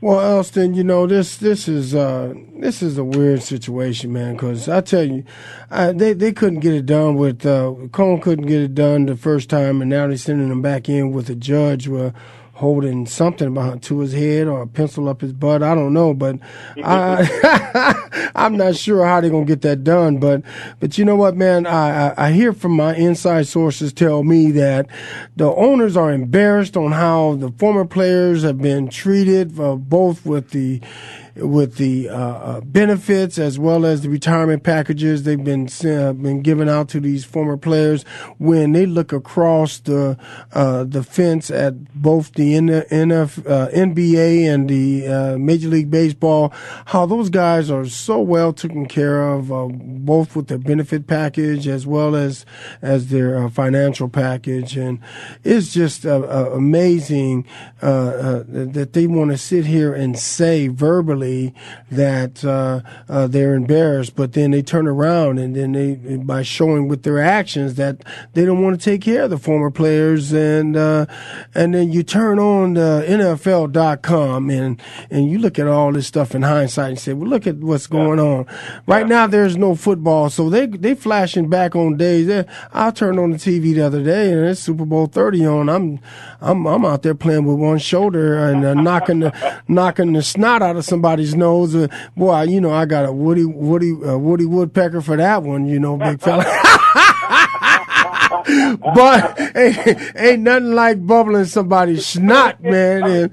[0.00, 4.34] Well, Elston, you know this this is uh, this is a weird situation, man.
[4.34, 5.24] Because I tell you,
[5.70, 9.16] I, they they couldn't get it done with uh, Cohen couldn't get it done the
[9.16, 12.12] first time, and now they're sending him back in with a judge where
[12.54, 15.62] holding something behind to his head or a pencil up his butt.
[15.62, 16.38] I don't know, but
[16.84, 20.18] I, I'm not sure how they're gonna get that done.
[20.18, 20.42] But
[20.80, 21.66] but you know what, man?
[21.66, 24.86] I, I I hear from my inside sources tell me that
[25.36, 30.50] the owners are embarrassed on how the former players have been treated, uh, both with
[30.50, 30.80] the
[31.36, 36.42] with the uh, uh, benefits as well as the retirement packages they've been uh, been
[36.42, 38.04] given out to these former players.
[38.38, 40.16] When they look across the
[40.52, 46.52] uh, the fence at both the NF, uh, NBA and the Major League Baseball,
[46.86, 49.48] how those guys are so well taken care of,
[50.04, 52.46] both with their benefit package as well as
[52.80, 55.00] as their financial package, and
[55.42, 57.46] it's just amazing
[57.80, 61.23] that they want to sit here and say verbally
[61.90, 66.88] that uh, uh, they're embarrassed, but then they turn around and then they, by showing
[66.88, 68.02] with their actions that
[68.34, 71.06] they don't want to take care of the former players, and uh,
[71.54, 76.34] and then you turn on the NFL.com and and you look at all this stuff
[76.34, 78.46] in hindsight and say, well, look at what's going on.
[78.86, 82.44] Right now, there's no football, so they they flashing back on days.
[82.72, 85.68] I turned on the TV the other day and it's Super Bowl 30 on.
[85.68, 86.00] I'm
[86.40, 90.62] I'm I'm out there playing with one shoulder and uh, knocking the knocking the snot
[90.62, 91.74] out of somebody's nose.
[91.74, 95.66] Uh, boy, you know I got a Woody Woody uh, Woody Woodpecker for that one.
[95.66, 96.44] You know, big fella.
[98.94, 103.04] but ain't, ain't, nothing like bubbling somebody's snot, man.
[103.04, 103.32] And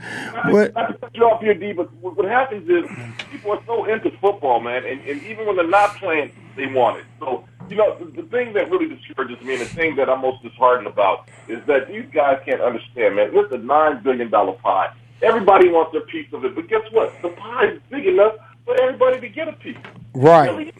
[0.53, 0.73] what?
[0.73, 2.85] Not to cut you off here, D, but what happens is
[3.31, 6.99] people are so into football, man, and, and even when they're not playing, they want
[6.99, 7.05] it.
[7.19, 10.21] So you know, the, the thing that really discourages me and the thing that I'm
[10.21, 13.31] most disheartened about is that these guys can't understand, man.
[13.33, 14.93] It's a $9 billion pie.
[15.21, 17.13] Everybody wants their piece of it, but guess what?
[17.21, 18.33] The pie is big enough
[18.65, 19.77] for everybody to get a piece.
[20.13, 20.73] Right.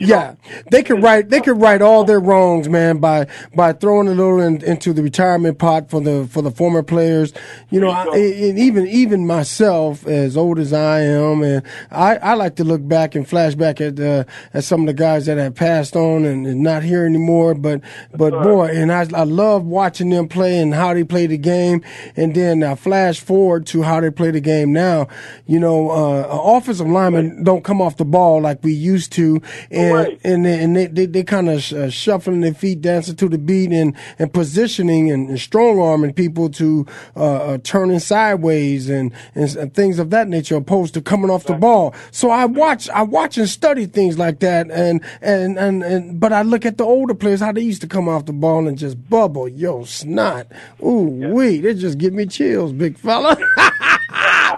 [0.00, 0.34] yeah,
[0.72, 1.28] they can write.
[1.30, 5.00] They can right all their wrongs, man, by by throwing a little in, into the
[5.00, 7.32] retirement pot for the for the former players.
[7.70, 11.62] You know, I, and even even myself, as old as I am, and
[11.92, 14.94] I, I like to look back and flash back at uh, at some of the
[14.94, 17.54] guys that have passed on and, and not here anymore.
[17.54, 17.80] But
[18.12, 21.84] but boy, and I I love watching them play and how they play the game,
[22.16, 25.06] and then I flash forward to how they play the game now.
[25.46, 29.40] You know, uh, offensive linemen don't come off the ball like we used to,
[29.70, 30.20] and right.
[30.24, 33.28] and they, and they they, they kind of sh- uh, shuffling their feet, dancing to
[33.28, 36.86] the beat, and and positioning and, and strong arming people to
[37.16, 41.44] uh, uh, turning sideways and, and, and things of that nature, opposed to coming off
[41.44, 41.94] the ball.
[42.10, 46.32] So I watch I watch and study things like that, and and and, and but
[46.32, 48.78] I look at the older players how they used to come off the ball and
[48.78, 50.46] just bubble, yo snot,
[50.82, 51.28] ooh yeah.
[51.28, 53.36] wee, they just give me chills, big fella.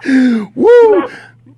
[0.55, 1.09] Woo!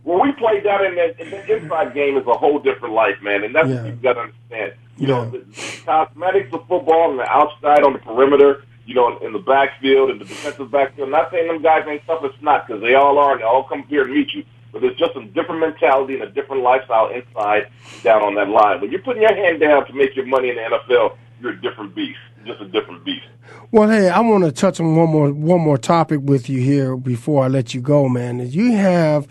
[0.08, 3.20] When we play down in that, in the inside game is a whole different life,
[3.20, 3.74] man, and that's yeah.
[3.74, 4.72] what you've got to understand.
[4.96, 5.14] You yeah.
[5.14, 9.26] know, the, the cosmetics of football and the outside on the perimeter, you know, in,
[9.26, 11.10] in the backfield and the defensive backfield.
[11.10, 13.64] Not saying them guys ain't tough as not because they all are, and they all
[13.64, 14.44] come here to meet you.
[14.72, 17.68] But there's just a different mentality and a different lifestyle inside
[18.02, 18.80] down on that line.
[18.80, 21.60] When you're putting your hand down to make your money in the NFL, you're a
[21.60, 23.26] different beast, just a different beast.
[23.70, 26.96] Well, hey, I want to touch on one more one more topic with you here
[26.96, 28.40] before I let you go, man.
[28.40, 29.28] Is you have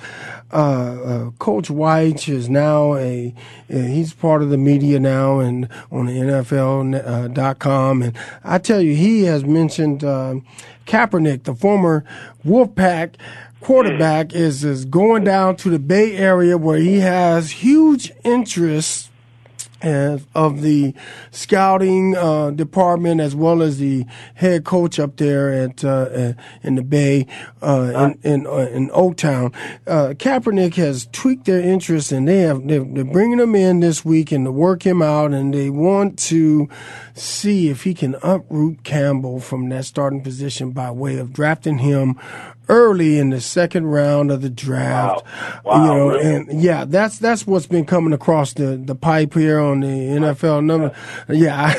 [0.51, 3.34] uh, uh, Coach White is now a,
[3.68, 8.95] he's part of the media now and on the NFL.com, uh, and I tell you,
[8.95, 10.36] he has mentioned uh,
[10.86, 12.05] Kaepernick, the former
[12.45, 13.16] Wolfpack
[13.60, 18.12] quarterback, is is going down to the Bay Area where he has huge
[19.82, 20.93] interest of the
[21.32, 24.05] scouting uh, department as well as the
[24.36, 27.28] head coach up there at uh, uh in the Bay
[27.61, 29.53] uh, in in, uh, in Oaktown.
[29.86, 34.03] Uh, Kaepernick has tweaked their interest, and they have they're, they're bringing him in this
[34.03, 36.69] week and to work him out, and they want to
[37.13, 42.19] see if he can uproot Campbell from that starting position by way of drafting him
[42.70, 45.24] early in the second round of the draft.
[45.63, 45.63] Wow.
[45.63, 46.36] Wow, you know, really?
[46.36, 50.65] and yeah, that's that's what's been coming across the the pipe here on the NFL
[50.65, 50.93] number.
[51.30, 51.74] Yeah,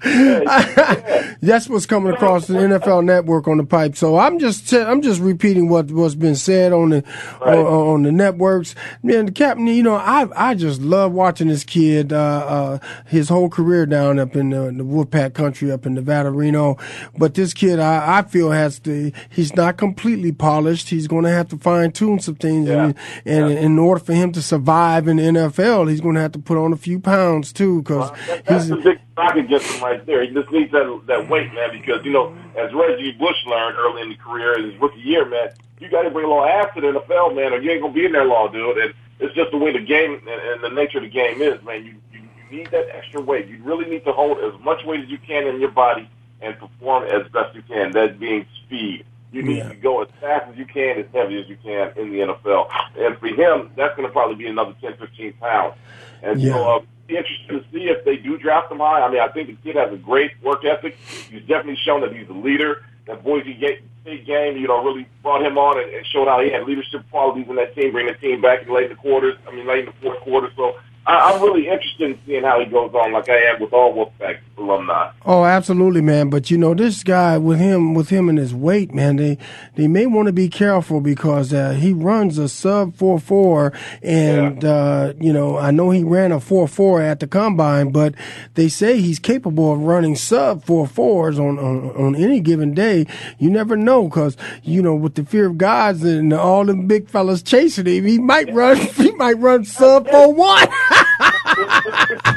[1.40, 3.96] that's what's coming across the NFL Network on the pipe.
[3.96, 7.04] So I'm just I'm just repeating what what's been said on the
[7.40, 7.58] right.
[7.58, 8.74] on, on, the networks.
[9.02, 12.12] Man, the captain, you know, I I just love watching this kid.
[12.12, 12.16] Uh,
[12.50, 16.76] uh, his whole career down up in the, the Wolfpack country, up in Nevada, Reno.
[17.16, 20.90] But this kid, I, I feel has to he's not completely polished.
[20.90, 22.84] He's going to have to fine tune some things, yeah.
[22.84, 23.60] and, and yeah.
[23.60, 26.58] in order for him to survive in the NFL, he's going to have to put
[26.58, 27.82] on a few pounds too.
[27.82, 30.22] Because well, that, that's he's a big knock against him right there.
[30.22, 31.70] He just needs that that weight, man.
[31.72, 35.24] Because you know, as Reggie Bush learned early in the career, in his rookie year,
[35.24, 37.82] man, you got to bring a little ass to the NFL, man, or you ain't
[37.82, 38.78] gonna be in there long, dude.
[38.78, 41.62] And it's just the way the game and, and the nature of the game is,
[41.62, 41.84] man.
[41.84, 42.20] You, you
[42.50, 43.46] you need that extra weight.
[43.48, 46.08] You really need to hold as much weight as you can in your body
[46.40, 47.92] and perform as best you can.
[47.92, 49.04] That being speed.
[49.32, 49.68] You need yeah.
[49.68, 52.68] to go as fast as you can, as heavy as you can in the NFL.
[52.98, 55.74] And for him, that's going to probably be another 10, 15 pounds.
[56.22, 56.52] And yeah.
[56.52, 59.02] so, uh, be interested to see if they do draft him high.
[59.02, 60.96] I mean, I think the kid has a great work ethic.
[61.30, 63.56] He's definitely shown that he's a leader, that Boise
[64.02, 67.02] State game, you know, really brought him on and, and showed how he had leadership
[67.10, 69.36] qualities in that team, bringing the team back in late in the quarters.
[69.46, 70.50] I mean, late in the fourth quarter.
[70.56, 70.76] So
[71.06, 73.94] I, I'm really interested in seeing how he goes on, like I am with all
[73.94, 75.10] Wolfpack alumni.
[75.24, 76.30] Oh, absolutely, man.
[76.30, 79.38] But you know, this guy with him, with him and his weight, man, they
[79.76, 83.72] they may want to be careful because uh, he runs a sub four four,
[84.02, 84.70] and yeah.
[84.70, 88.14] uh, you know, I know he ran a four four at the combine, but
[88.54, 93.06] they say he's capable of running sub four fours on on, on any given day.
[93.38, 97.08] You never know because you know, with the fear of gods and all the big
[97.08, 100.66] fellas chasing him, he might run he might run sub four one.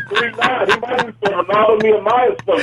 [0.09, 0.67] three nine.
[0.69, 2.61] He might be some Renaldo Nehemiah stuff.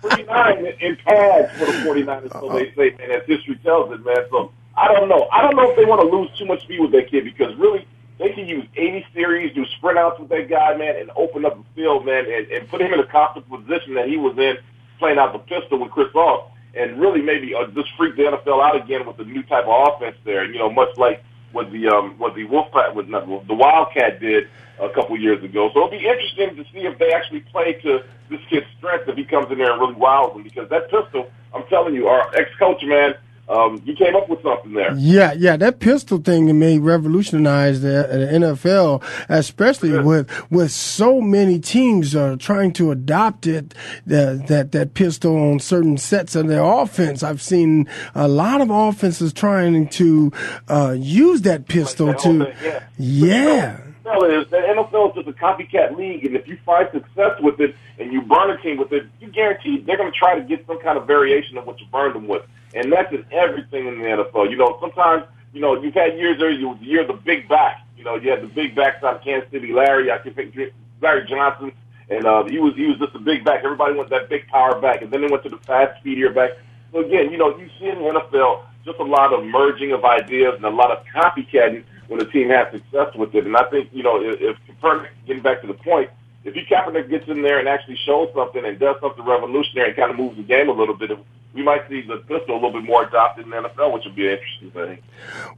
[0.00, 2.32] three nine in pads for the 49ers.
[2.40, 4.24] So they say, man, as history tells it, man.
[4.30, 5.26] So I don't know.
[5.32, 7.52] I don't know if they want to lose too much speed with that kid because
[7.56, 7.84] really
[8.18, 11.58] they can use 80 series, do sprint outs with that guy, man, and open up
[11.58, 14.58] the field, man, and, and put him in a comfortable position that he was in
[15.00, 18.62] playing out the pistol with Chris Ault, and really maybe uh, just freak the NFL
[18.64, 20.44] out again with a new type of offense there.
[20.44, 21.24] You know, much like
[21.56, 24.48] what the um, what the Wolfpack, was not, the Wildcat did
[24.78, 25.70] a couple years ago.
[25.72, 29.16] So it'll be interesting to see if they actually play to this kid's strength if
[29.16, 30.42] he comes in there and really wows them.
[30.42, 33.14] Because that pistol, I'm telling you, our ex-coach man,
[33.48, 34.92] um, he came up with something there.
[34.96, 40.02] Yeah, yeah, that pistol thing may revolutionize the, the NFL, especially yeah.
[40.02, 43.74] with with so many teams are trying to adopt it.
[44.04, 47.22] The, that that pistol on certain sets of their offense.
[47.22, 50.32] I've seen a lot of offenses trying to
[50.68, 52.84] uh, use that pistol like that to, yeah.
[52.98, 53.85] yeah.
[54.06, 57.60] NFL is that NFL is just a copycat league, and if you find success with
[57.60, 60.44] it and you burn a team with it, you guarantee they're going to try to
[60.44, 62.42] get some kind of variation of what you burned them with,
[62.74, 64.50] and that's in everything in the NFL.
[64.50, 66.50] You know, sometimes you know you've had years there.
[66.50, 67.82] You the of the big back.
[67.96, 70.10] You know, you had the big backs out of Kansas City, Larry.
[70.10, 70.56] I can think
[71.00, 71.72] Larry Johnson,
[72.08, 73.64] and uh, he was he was just a big back.
[73.64, 76.50] Everybody wants that big power back, and then they went to the fast, speedier back.
[76.92, 80.04] So again, you know, you see in the NFL just a lot of merging of
[80.04, 83.46] ideas and a lot of copycatting when the team has success with it.
[83.46, 86.10] And I think, you know, if, if Kaepernick, getting back to the point,
[86.44, 89.96] if he Kaepernick gets in there and actually shows something and does something revolutionary and
[89.96, 91.10] kind of moves the game a little bit,
[91.56, 94.14] we might see the pistol a little bit more adopted in the NFL, which would
[94.14, 94.98] be an interesting thing.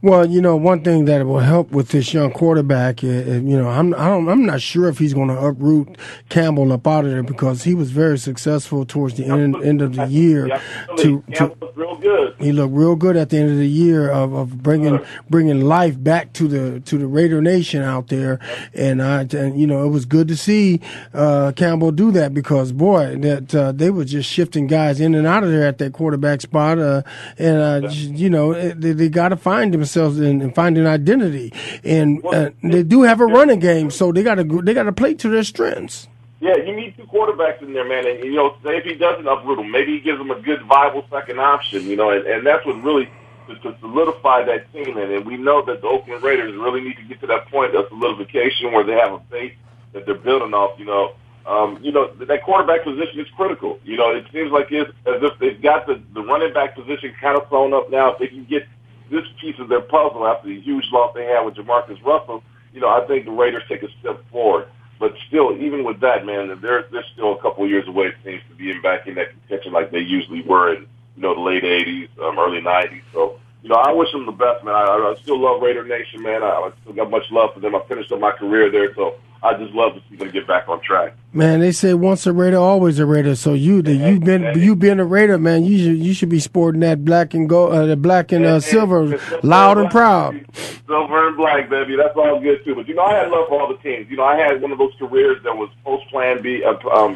[0.01, 3.33] Well, you know, one thing that will help with this young quarterback, is, uh, uh,
[3.35, 5.97] you know, I'm I don't, I'm not sure if he's going to uproot
[6.29, 9.95] Campbell up out of there because he was very successful towards the end, end of
[9.95, 10.47] the year.
[10.47, 10.61] Yeah,
[10.97, 12.35] to, to real good.
[12.39, 16.01] He looked real good at the end of the year of, of bringing bringing life
[16.01, 18.39] back to the to the Raider Nation out there,
[18.73, 20.79] and I and you know it was good to see
[21.13, 25.27] uh, Campbell do that because boy, that uh, they were just shifting guys in and
[25.27, 27.01] out of there at that that quarterback spot, uh,
[27.37, 27.89] and uh, yeah.
[27.91, 32.49] you know they, they got to find themselves and, and, find an identity, and uh,
[32.63, 35.29] they do have a running game, so they got to they got to play to
[35.29, 36.07] their strengths.
[36.41, 38.07] Yeah, you need two quarterbacks in there, man.
[38.07, 40.63] And you know, say if he doesn't uproot him, maybe he gives them a good,
[40.63, 41.85] viable second option.
[41.85, 43.09] You know, and, and that's what really
[43.47, 44.97] to, to solidify that team.
[44.97, 47.75] And, and we know that the Oakland Raiders really need to get to that point
[47.75, 49.53] of solidification where they have a base
[49.91, 50.79] that they're building off.
[50.79, 51.13] You know,
[51.45, 53.79] um, you know, that quarterback position is critical.
[53.83, 57.13] You know, it seems like it's as if they've got the, the running back position
[57.19, 58.13] kind of thrown up now.
[58.13, 58.67] If they can get
[59.09, 62.81] this piece of their puzzle after the huge loss they had with Jamarcus Russell, you
[62.81, 64.67] know, I think the Raiders take a step forward.
[64.99, 68.07] But still, even with that, man, they're they're still a couple of years away.
[68.07, 71.33] It seems to be back in that contention like they usually were in you know
[71.35, 73.01] the late '80s, um, early '90s.
[73.13, 74.75] So you know, I wish them the best, man.
[74.75, 76.43] I, I still love Raider Nation, man.
[76.43, 77.75] I, I still got much love for them.
[77.75, 80.67] I finished up my career there, so I just love to see them get back
[80.67, 81.15] on track.
[81.31, 83.35] Man, they say once a Raider, always a Raider.
[83.35, 85.63] So you, the, you've been you been a Raider, man.
[85.63, 88.59] You should you should be sporting that black and gold, uh, the black and uh,
[88.59, 90.45] silver, loud and proud.
[90.85, 91.95] Silver and black, baby.
[91.95, 92.75] That's all good too.
[92.75, 94.09] But you know, I had love for all the teams.
[94.09, 97.15] You know, I had one of those careers that was post Plan B, uh, um,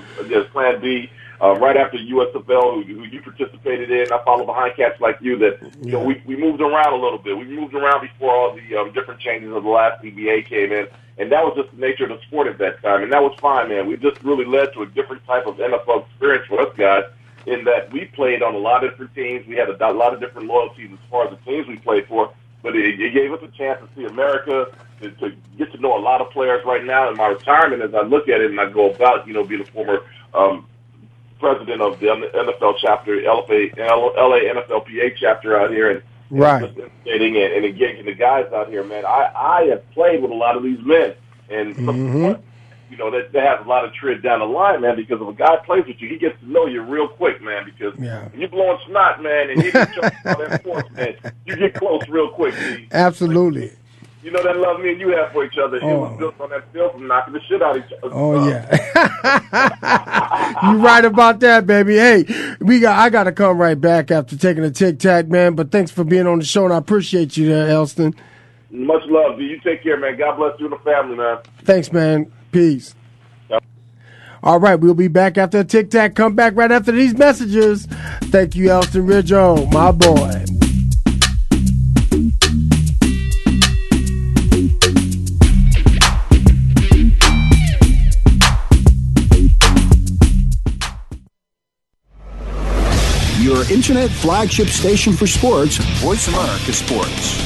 [0.51, 1.09] Plan B
[1.41, 4.11] uh, right after USFL, who, who you participated in.
[4.11, 7.17] I follow behind cats like you that, you know, we, we moved around a little
[7.17, 7.37] bit.
[7.37, 10.87] We moved around before all the um, different changes of the last CBA came in.
[11.17, 13.03] And that was just the nature of the sport at that time.
[13.03, 13.87] And that was fine, man.
[13.87, 17.03] We just really led to a different type of NFL experience for us guys
[17.45, 19.45] in that we played on a lot of different teams.
[19.47, 22.33] We had a, lot of different loyalties as far as the teams we played for.
[22.61, 24.67] But it, it gave us a chance to see America,
[25.01, 27.09] to, to get to know a lot of players right now.
[27.09, 29.61] In my retirement, as I look at it and I go about, you know, being
[29.61, 29.99] a former
[30.33, 30.65] um,
[31.43, 37.65] president of the NFL chapter, LA, LA NFLPA chapter out here, and right, and, and
[37.65, 39.05] engaging the guys out here, man.
[39.05, 41.13] I I have played with a lot of these men,
[41.49, 42.41] and mm-hmm.
[42.89, 44.95] you know that they, they have a lot of tread down the line, man.
[44.95, 47.65] Because if a guy plays with you, he gets to know you real quick, man.
[47.65, 48.29] Because yeah.
[48.29, 52.29] when you're blowing snot, man, and you get that force, man, you get close real
[52.29, 52.55] quick.
[52.93, 53.73] Absolutely.
[54.23, 55.77] You know that love me and you have for each other.
[55.77, 55.99] It Oh.
[55.99, 58.13] was built on that film from knocking the shit out of each other.
[58.15, 58.69] Oh yeah,
[60.71, 61.95] you right about that, baby.
[61.97, 62.25] Hey,
[62.59, 62.97] we got.
[62.97, 65.55] I got to come right back after taking a tic tac, man.
[65.55, 68.15] But thanks for being on the show, and I appreciate you there, Elston.
[68.71, 69.51] Much love, dude.
[69.51, 70.17] You take care, man.
[70.17, 71.37] God bless you and the family, man.
[71.63, 72.31] Thanks, man.
[72.51, 72.95] Peace.
[74.41, 76.15] All right, we'll be back after a tic tac.
[76.15, 77.85] Come back right after these messages.
[78.23, 80.62] Thank you, Elston Ridgle, my boy.
[93.63, 97.37] Your internet flagship station for sports, Voice America Sports.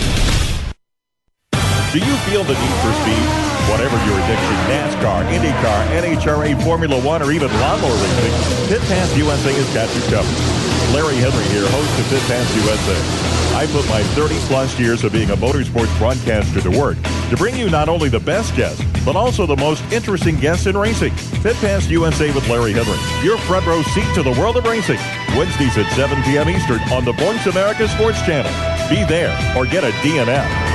[1.93, 3.27] Do you feel the need for speed?
[3.69, 9.53] Whatever your addiction, NASCAR, IndyCar, NHRA, Formula One, or even lawnmower racing, Pit Pass USA
[9.53, 10.95] has got you covered.
[10.95, 13.55] Larry Henry here, host of Pit Pass USA.
[13.55, 16.97] I put my 30 plus years of being a motorsports broadcaster to work
[17.29, 20.77] to bring you not only the best guests, but also the most interesting guests in
[20.77, 21.13] racing.
[21.41, 24.99] Pit Pass USA with Larry Henry, your front row seat to the world of racing.
[25.35, 26.49] Wednesdays at 7 p.m.
[26.49, 28.51] Eastern on the Voice America Sports Channel.
[28.89, 30.67] Be there or get a DNF.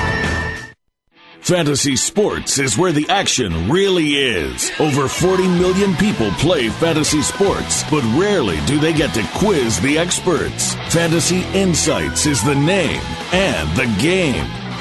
[1.43, 4.71] Fantasy sports is where the action really is.
[4.79, 9.99] Over 40 million people play fantasy sports, but rarely do they get to quiz the
[9.99, 10.77] experts.
[10.95, 13.03] Fantasy Insights is the name
[13.33, 14.62] and the game.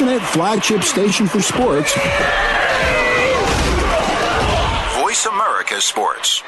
[0.00, 1.94] Internet flagship station for sports,
[4.98, 6.42] Voice America Sports.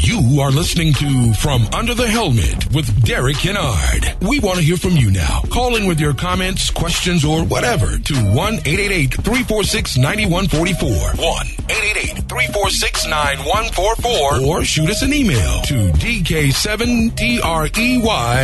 [0.00, 4.16] You are listening to From Under the Helmet with Derek Kennard.
[4.22, 5.42] We want to hear from you now.
[5.50, 11.22] Call in with your comments, questions, or whatever to 1 346 9144.
[11.22, 14.40] 1 346 9144.
[14.44, 17.40] Or shoot us an email to dk7trey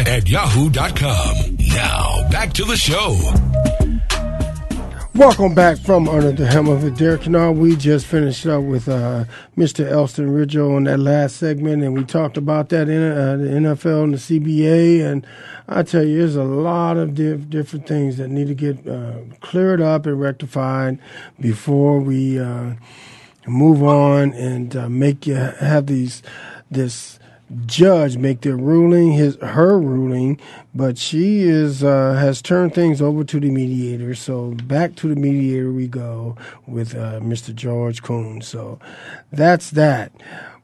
[0.07, 1.57] at yahoo.com.
[1.75, 3.16] Now, back to the show.
[5.21, 7.59] Welcome back from Under the Helmet with Derek Kennard.
[7.59, 9.87] We just finished up with uh, Mr.
[9.87, 14.05] Elston Ridgle on that last segment, and we talked about that in uh, the NFL
[14.05, 15.05] and the CBA.
[15.05, 15.27] And
[15.68, 19.18] I tell you, there's a lot of diff- different things that need to get uh,
[19.43, 20.99] cleared up and rectified
[21.39, 22.73] before we uh,
[23.47, 26.23] move on and uh, make you have these
[26.71, 27.20] this
[27.66, 30.40] judge make their ruling, his her ruling,
[30.74, 34.14] but she is uh, has turned things over to the mediator.
[34.14, 36.36] So back to the mediator we go
[36.66, 37.55] with uh, Mr.
[37.55, 38.40] George Cohen.
[38.42, 38.78] So
[39.32, 40.12] that's that.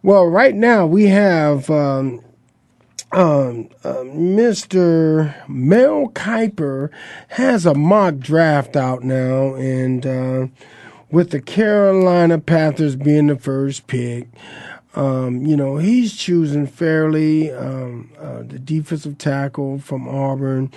[0.03, 1.70] Well, right now we have.
[1.70, 2.22] Um,
[3.12, 5.49] um, uh, Mr.
[5.49, 6.91] Mel Kiper
[7.28, 10.47] has a mock draft out now, and uh,
[11.11, 14.28] with the Carolina Panthers being the first pick,
[14.97, 20.72] um, you know, he's choosing fairly um, uh, the defensive tackle from Auburn,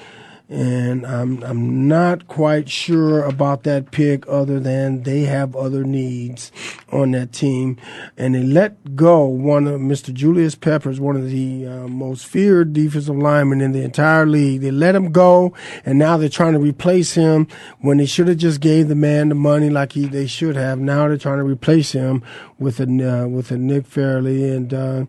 [0.50, 6.52] and I'm I'm not quite sure about that pick, other than they have other needs
[6.92, 7.78] on that team,
[8.18, 10.12] and they let go one of Mr.
[10.12, 14.62] Julius Peppers, one of the uh, most feared defensive linemen in the entire league.
[14.62, 15.54] They let him go,
[15.86, 17.48] and now they're trying to replace him
[17.82, 20.80] when they should have just gave the man the money like he they should have.
[20.80, 22.24] Now they're trying to replace him
[22.58, 24.74] with a uh, with a Nick Fairley and.
[24.74, 25.06] Uh,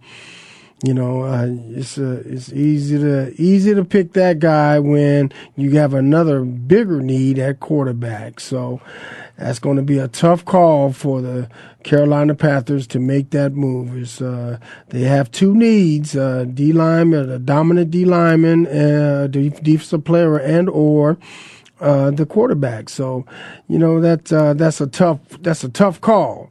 [0.83, 5.73] you know, uh, it's uh, it's easy to easy to pick that guy when you
[5.73, 8.41] have another bigger need at quarterback.
[8.41, 8.81] So
[9.37, 11.51] that's going to be a tough call for the
[11.83, 13.95] Carolina Panthers to make that move.
[13.97, 14.59] It's, uh,
[14.89, 20.71] they have two needs: uh, D lineman, a dominant D lineman, uh, defensive player, and
[20.71, 21.19] or
[21.81, 22.89] uh, the quarterback.
[22.89, 23.27] So,
[23.69, 26.51] you know that uh, that's a tough that's a tough call.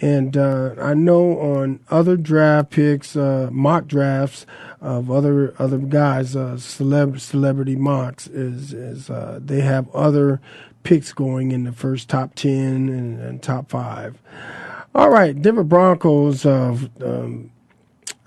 [0.00, 4.44] And uh, I know on other draft picks, uh, mock drafts
[4.80, 10.40] of other other guys, uh, celeb celebrity mocks is is uh, they have other
[10.82, 14.18] picks going in the first top ten and, and top five.
[14.94, 17.50] All right, Denver Broncos um,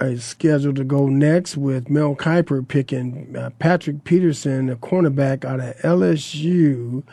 [0.02, 5.60] is scheduled to go next with Mel Kiper picking uh, Patrick Peterson, a cornerback out
[5.60, 7.04] of LSU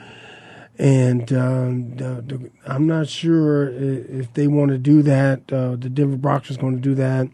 [0.78, 5.50] and um, the, the, I'm not sure if they want to do that.
[5.50, 7.28] Uh, the Denver Broncos is going to do that.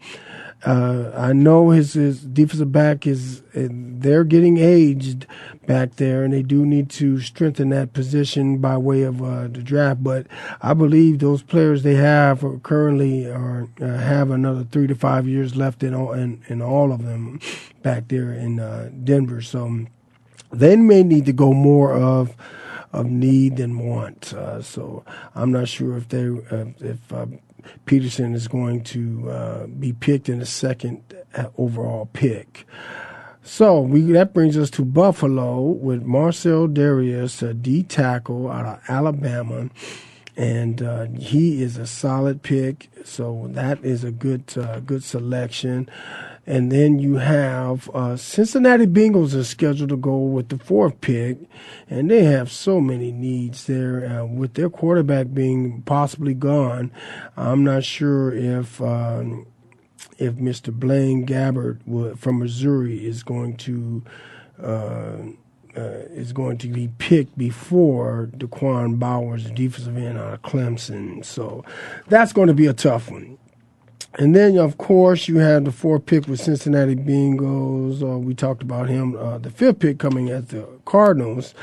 [0.65, 5.27] Uh, I know his, his defensive back is they're getting aged
[5.65, 9.61] back there, and they do need to strengthen that position by way of uh, the
[9.61, 10.03] draft.
[10.03, 10.27] But
[10.61, 15.57] I believe those players they have currently are uh, have another three to five years
[15.57, 17.41] left in all in, in all of them
[17.81, 19.41] back there in uh, Denver.
[19.41, 19.85] So
[20.51, 22.37] they may need to go more of
[22.93, 24.33] of need than want.
[24.33, 25.03] Uh, so
[25.35, 27.25] I'm not sure if they uh, if uh,
[27.85, 31.01] Peterson is going to uh, be picked in the second
[31.35, 32.65] uh, overall pick.
[33.43, 38.79] So we that brings us to Buffalo with Marcell Dareus, a D tackle out of
[38.87, 39.69] Alabama,
[40.35, 42.89] and uh, he is a solid pick.
[43.03, 44.45] So that is a good
[44.85, 45.89] good selection.
[46.45, 51.37] And then you have uh, Cincinnati Bengals are scheduled to go with the fourth pick,
[51.89, 54.05] and they have so many needs there.
[54.05, 56.91] Uh, with their quarterback being possibly gone,
[57.37, 59.23] I'm not sure if uh,
[60.17, 60.73] if Mr.
[60.73, 64.03] Blaine Gabbert from Missouri is going to.
[65.75, 71.25] Uh, is going to be picked before Da'Quan Bowers, the defensive end out of Clemson.
[71.25, 71.65] So
[72.07, 73.39] that's going to be a tough one.
[74.19, 78.03] And then, of course, you have the fourth pick with Cincinnati Bengals.
[78.03, 79.15] Uh, we talked about him.
[79.15, 81.55] Uh, the fifth pick coming at the Cardinals.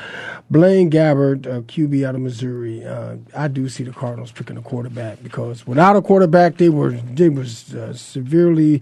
[0.49, 2.83] Blaine Gabbert, uh, QB out of Missouri.
[2.83, 6.91] Uh, I do see the Cardinals picking a quarterback because without a quarterback, they were
[6.91, 8.81] they was uh, severely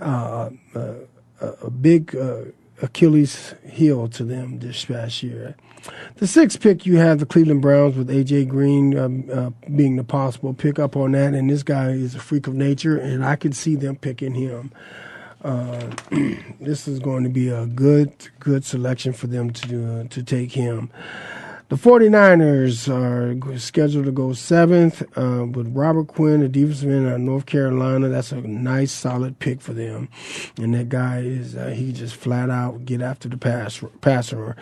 [0.00, 2.16] uh, a big
[2.82, 5.56] Achilles heel to them this past year.
[6.16, 10.04] The sixth pick, you have the Cleveland Browns with AJ Green um, uh, being the
[10.04, 13.52] possible pickup on that, and this guy is a freak of nature, and I can
[13.52, 14.72] see them picking him.
[15.42, 15.90] Uh,
[16.60, 20.52] this is going to be a good, good selection for them to uh, to take
[20.52, 20.90] him.
[21.70, 27.14] The 49ers are scheduled to go seventh uh, with Robert Quinn, a defensive end out
[27.14, 28.10] of North Carolina.
[28.10, 30.10] That's a nice, solid pick for them.
[30.58, 34.56] And that guy is, uh, he just flat out get after the pass, passer.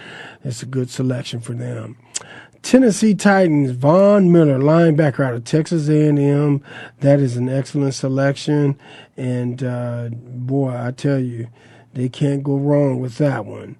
[0.44, 1.96] It's a good selection for them.
[2.62, 6.62] Tennessee Titans, Von Miller, linebacker out of Texas A&M.
[7.00, 8.78] That is an excellent selection.
[9.16, 11.48] And, uh, boy, I tell you,
[11.94, 13.76] they can't go wrong with that one.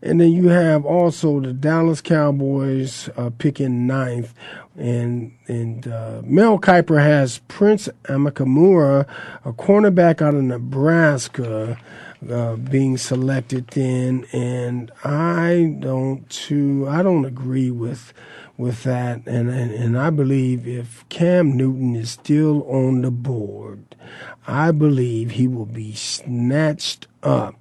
[0.00, 4.32] And then you have also the Dallas Cowboys uh, picking ninth.
[4.76, 9.06] And and uh, Mel Kiper has Prince Amukamara,
[9.44, 11.76] a cornerback out of Nebraska,
[12.30, 14.24] uh, being selected then.
[14.32, 18.12] And I don't too I don't agree with
[18.56, 19.26] with that.
[19.26, 23.96] And, and and I believe if Cam Newton is still on the board,
[24.46, 27.56] I believe he will be snatched up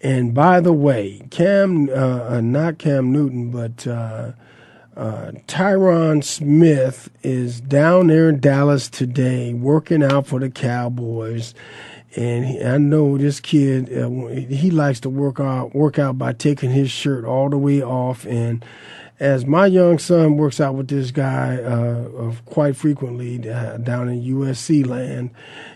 [0.00, 4.32] and by the way, Cam, uh, uh, not Cam Newton, but uh,
[4.96, 11.52] uh, Tyron Smith is down there in Dallas today working out for the Cowboys.
[12.14, 16.32] And he, I know this kid, uh, he likes to work out, work out by
[16.32, 18.24] taking his shirt all the way off.
[18.24, 18.64] And
[19.18, 24.86] as my young son works out with this guy uh, quite frequently down in USC
[24.86, 25.30] land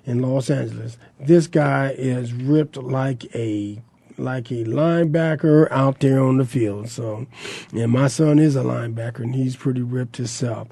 [0.04, 3.82] in Los Angeles, this guy is ripped like a
[4.22, 6.88] like a linebacker out there on the field.
[6.88, 7.26] So,
[7.72, 10.68] and my son is a linebacker and he's pretty ripped himself.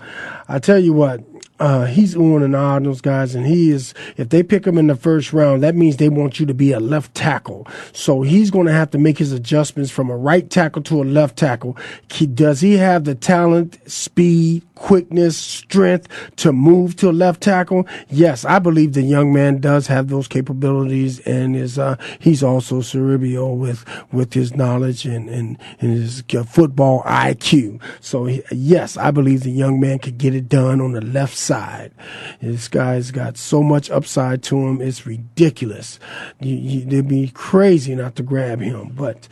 [0.49, 1.23] I tell you what,
[1.61, 3.93] uh, he's on and on those guys, and he is.
[4.17, 6.73] If they pick him in the first round, that means they want you to be
[6.73, 7.69] a left tackle.
[7.93, 11.05] So he's going to have to make his adjustments from a right tackle to a
[11.05, 11.77] left tackle.
[12.11, 17.87] He, does he have the talent, speed, quickness, strength to move to a left tackle?
[18.09, 22.81] Yes, I believe the young man does have those capabilities, and is uh, he's also
[22.81, 27.83] cerebral with with his knowledge and and, and his football IQ.
[28.01, 31.30] So he, yes, I believe the young man could get it done on the left
[31.35, 31.93] side.
[32.41, 35.99] This guy's got so much upside to him; it's ridiculous.
[36.41, 38.93] You, you, it'd be crazy not to grab him.
[38.95, 39.29] But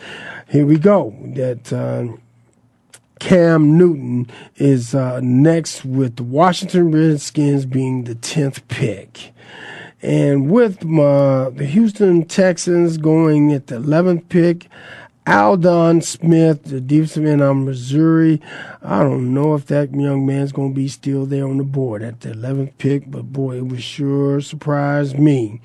[0.48, 1.14] here we go.
[1.34, 1.72] That.
[1.72, 2.16] Uh,
[3.20, 9.32] Cam Newton is uh, next with the Washington Redskins being the 10th pick.
[10.00, 14.68] And with my, the Houston Texans going at the 11th pick,
[15.28, 18.40] Aldon Smith, the defensive end on Missouri.
[18.80, 22.02] I don't know if that young man's going to be still there on the board
[22.02, 25.60] at the 11th pick, but boy, it was sure surprised me.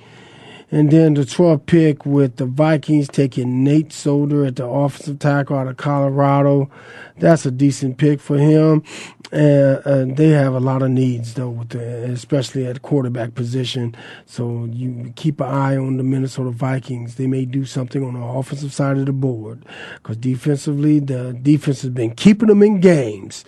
[0.69, 5.57] And then the 12th pick with the Vikings taking Nate Solder at the offensive tackle
[5.57, 6.69] out of Colorado.
[7.17, 8.83] That's a decent pick for him.
[9.33, 13.95] And, and they have a lot of needs, though, the, especially at quarterback position.
[14.27, 17.15] So you keep an eye on the Minnesota Vikings.
[17.15, 19.65] They may do something on the offensive side of the board
[19.95, 23.43] because defensively, the defense has been keeping them in games,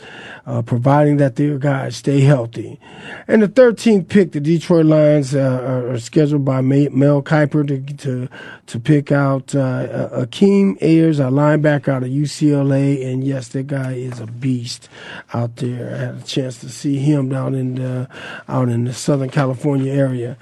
[0.47, 2.79] uh, providing that their guys stay healthy.
[3.27, 8.27] And the 13th pick, the Detroit Lions uh, are scheduled by Mel Kiper to to,
[8.65, 13.05] to pick out uh, Akeem Ayers, a linebacker out of UCLA.
[13.05, 14.89] And yes, that guy is a beast
[15.33, 15.74] out there.
[15.83, 18.09] I had a chance to see him down in the,
[18.47, 20.37] out in the Southern California area.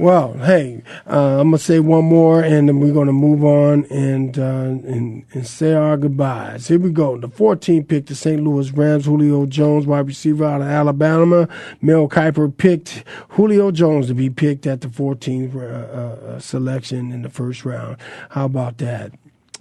[0.00, 4.38] Well, hey, uh, I'm gonna say one more, and then we're gonna move on and,
[4.38, 6.68] uh, and and say our goodbyes.
[6.68, 7.18] Here we go.
[7.18, 8.42] The 14th pick, the St.
[8.42, 11.50] Louis Rams, Julio Jones, wide receiver out of Alabama.
[11.82, 17.20] Mel Kiper picked Julio Jones to be picked at the 14th uh, uh, selection in
[17.20, 17.98] the first round.
[18.30, 19.12] How about that?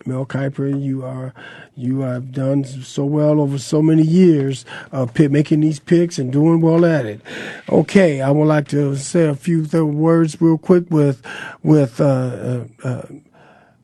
[0.06, 1.34] Mel Kiper, you are
[1.76, 6.62] you have done so well over so many years of making these picks and doing
[6.62, 7.22] well at it.
[7.70, 11.26] Okay, I would like to say a few th- words real quick with
[11.64, 13.02] with uh, uh, uh,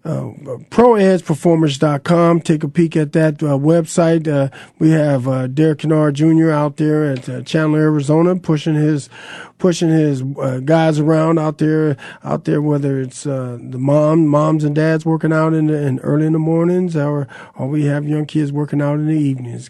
[0.06, 0.32] uh,
[0.70, 2.42] ProEdgePerformance.com.
[2.42, 4.28] Take a peek at that uh, website.
[4.28, 6.52] Uh, we have uh, Derek Kennard Jr.
[6.52, 9.10] out there at uh, Chandler, Arizona, pushing his
[9.58, 14.64] pushing his uh, guys around out there, out there, whether it's uh, the mom, moms
[14.64, 18.08] and dads working out in, the, in early in the mornings, or or we have
[18.08, 19.70] young kids working out in the evenings.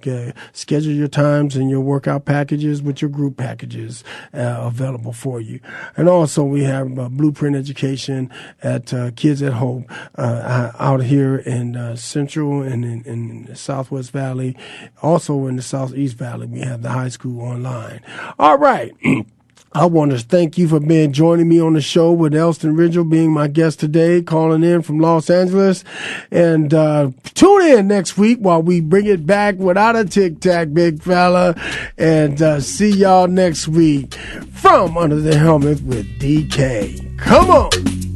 [0.53, 5.59] schedule your times and your workout packages with your group packages uh, available for you.
[5.95, 8.31] And also we have Blueprint Education
[8.63, 9.83] at uh, Kids at Hope
[10.15, 14.57] uh, out here in uh, Central and in, in Southwest Valley.
[15.01, 18.01] Also in the Southeast Valley, we have the high school online.
[18.39, 18.93] All right.
[19.75, 23.09] I want to thank you for being joining me on the show with Elston Ridgle
[23.09, 25.83] being my guest today, calling in from Los Angeles.
[26.31, 30.71] And uh, tune in next week while we bring it back without a tic tac,
[30.71, 31.55] big fella.
[31.97, 34.13] And uh, see y'all next week
[34.53, 37.19] from Under the Helmet with DK.
[37.19, 38.14] Come on.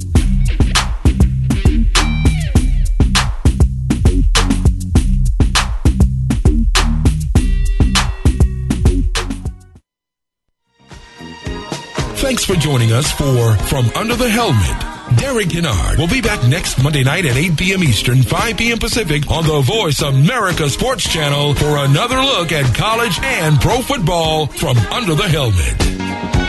[12.20, 15.18] Thanks for joining us for From Under the Helmet.
[15.18, 17.84] Derek Kennard will be back next Monday night at 8 p.m.
[17.84, 18.78] Eastern, 5 p.m.
[18.78, 24.48] Pacific on the Voice America Sports Channel for another look at college and pro football
[24.48, 26.49] from Under the Helmet.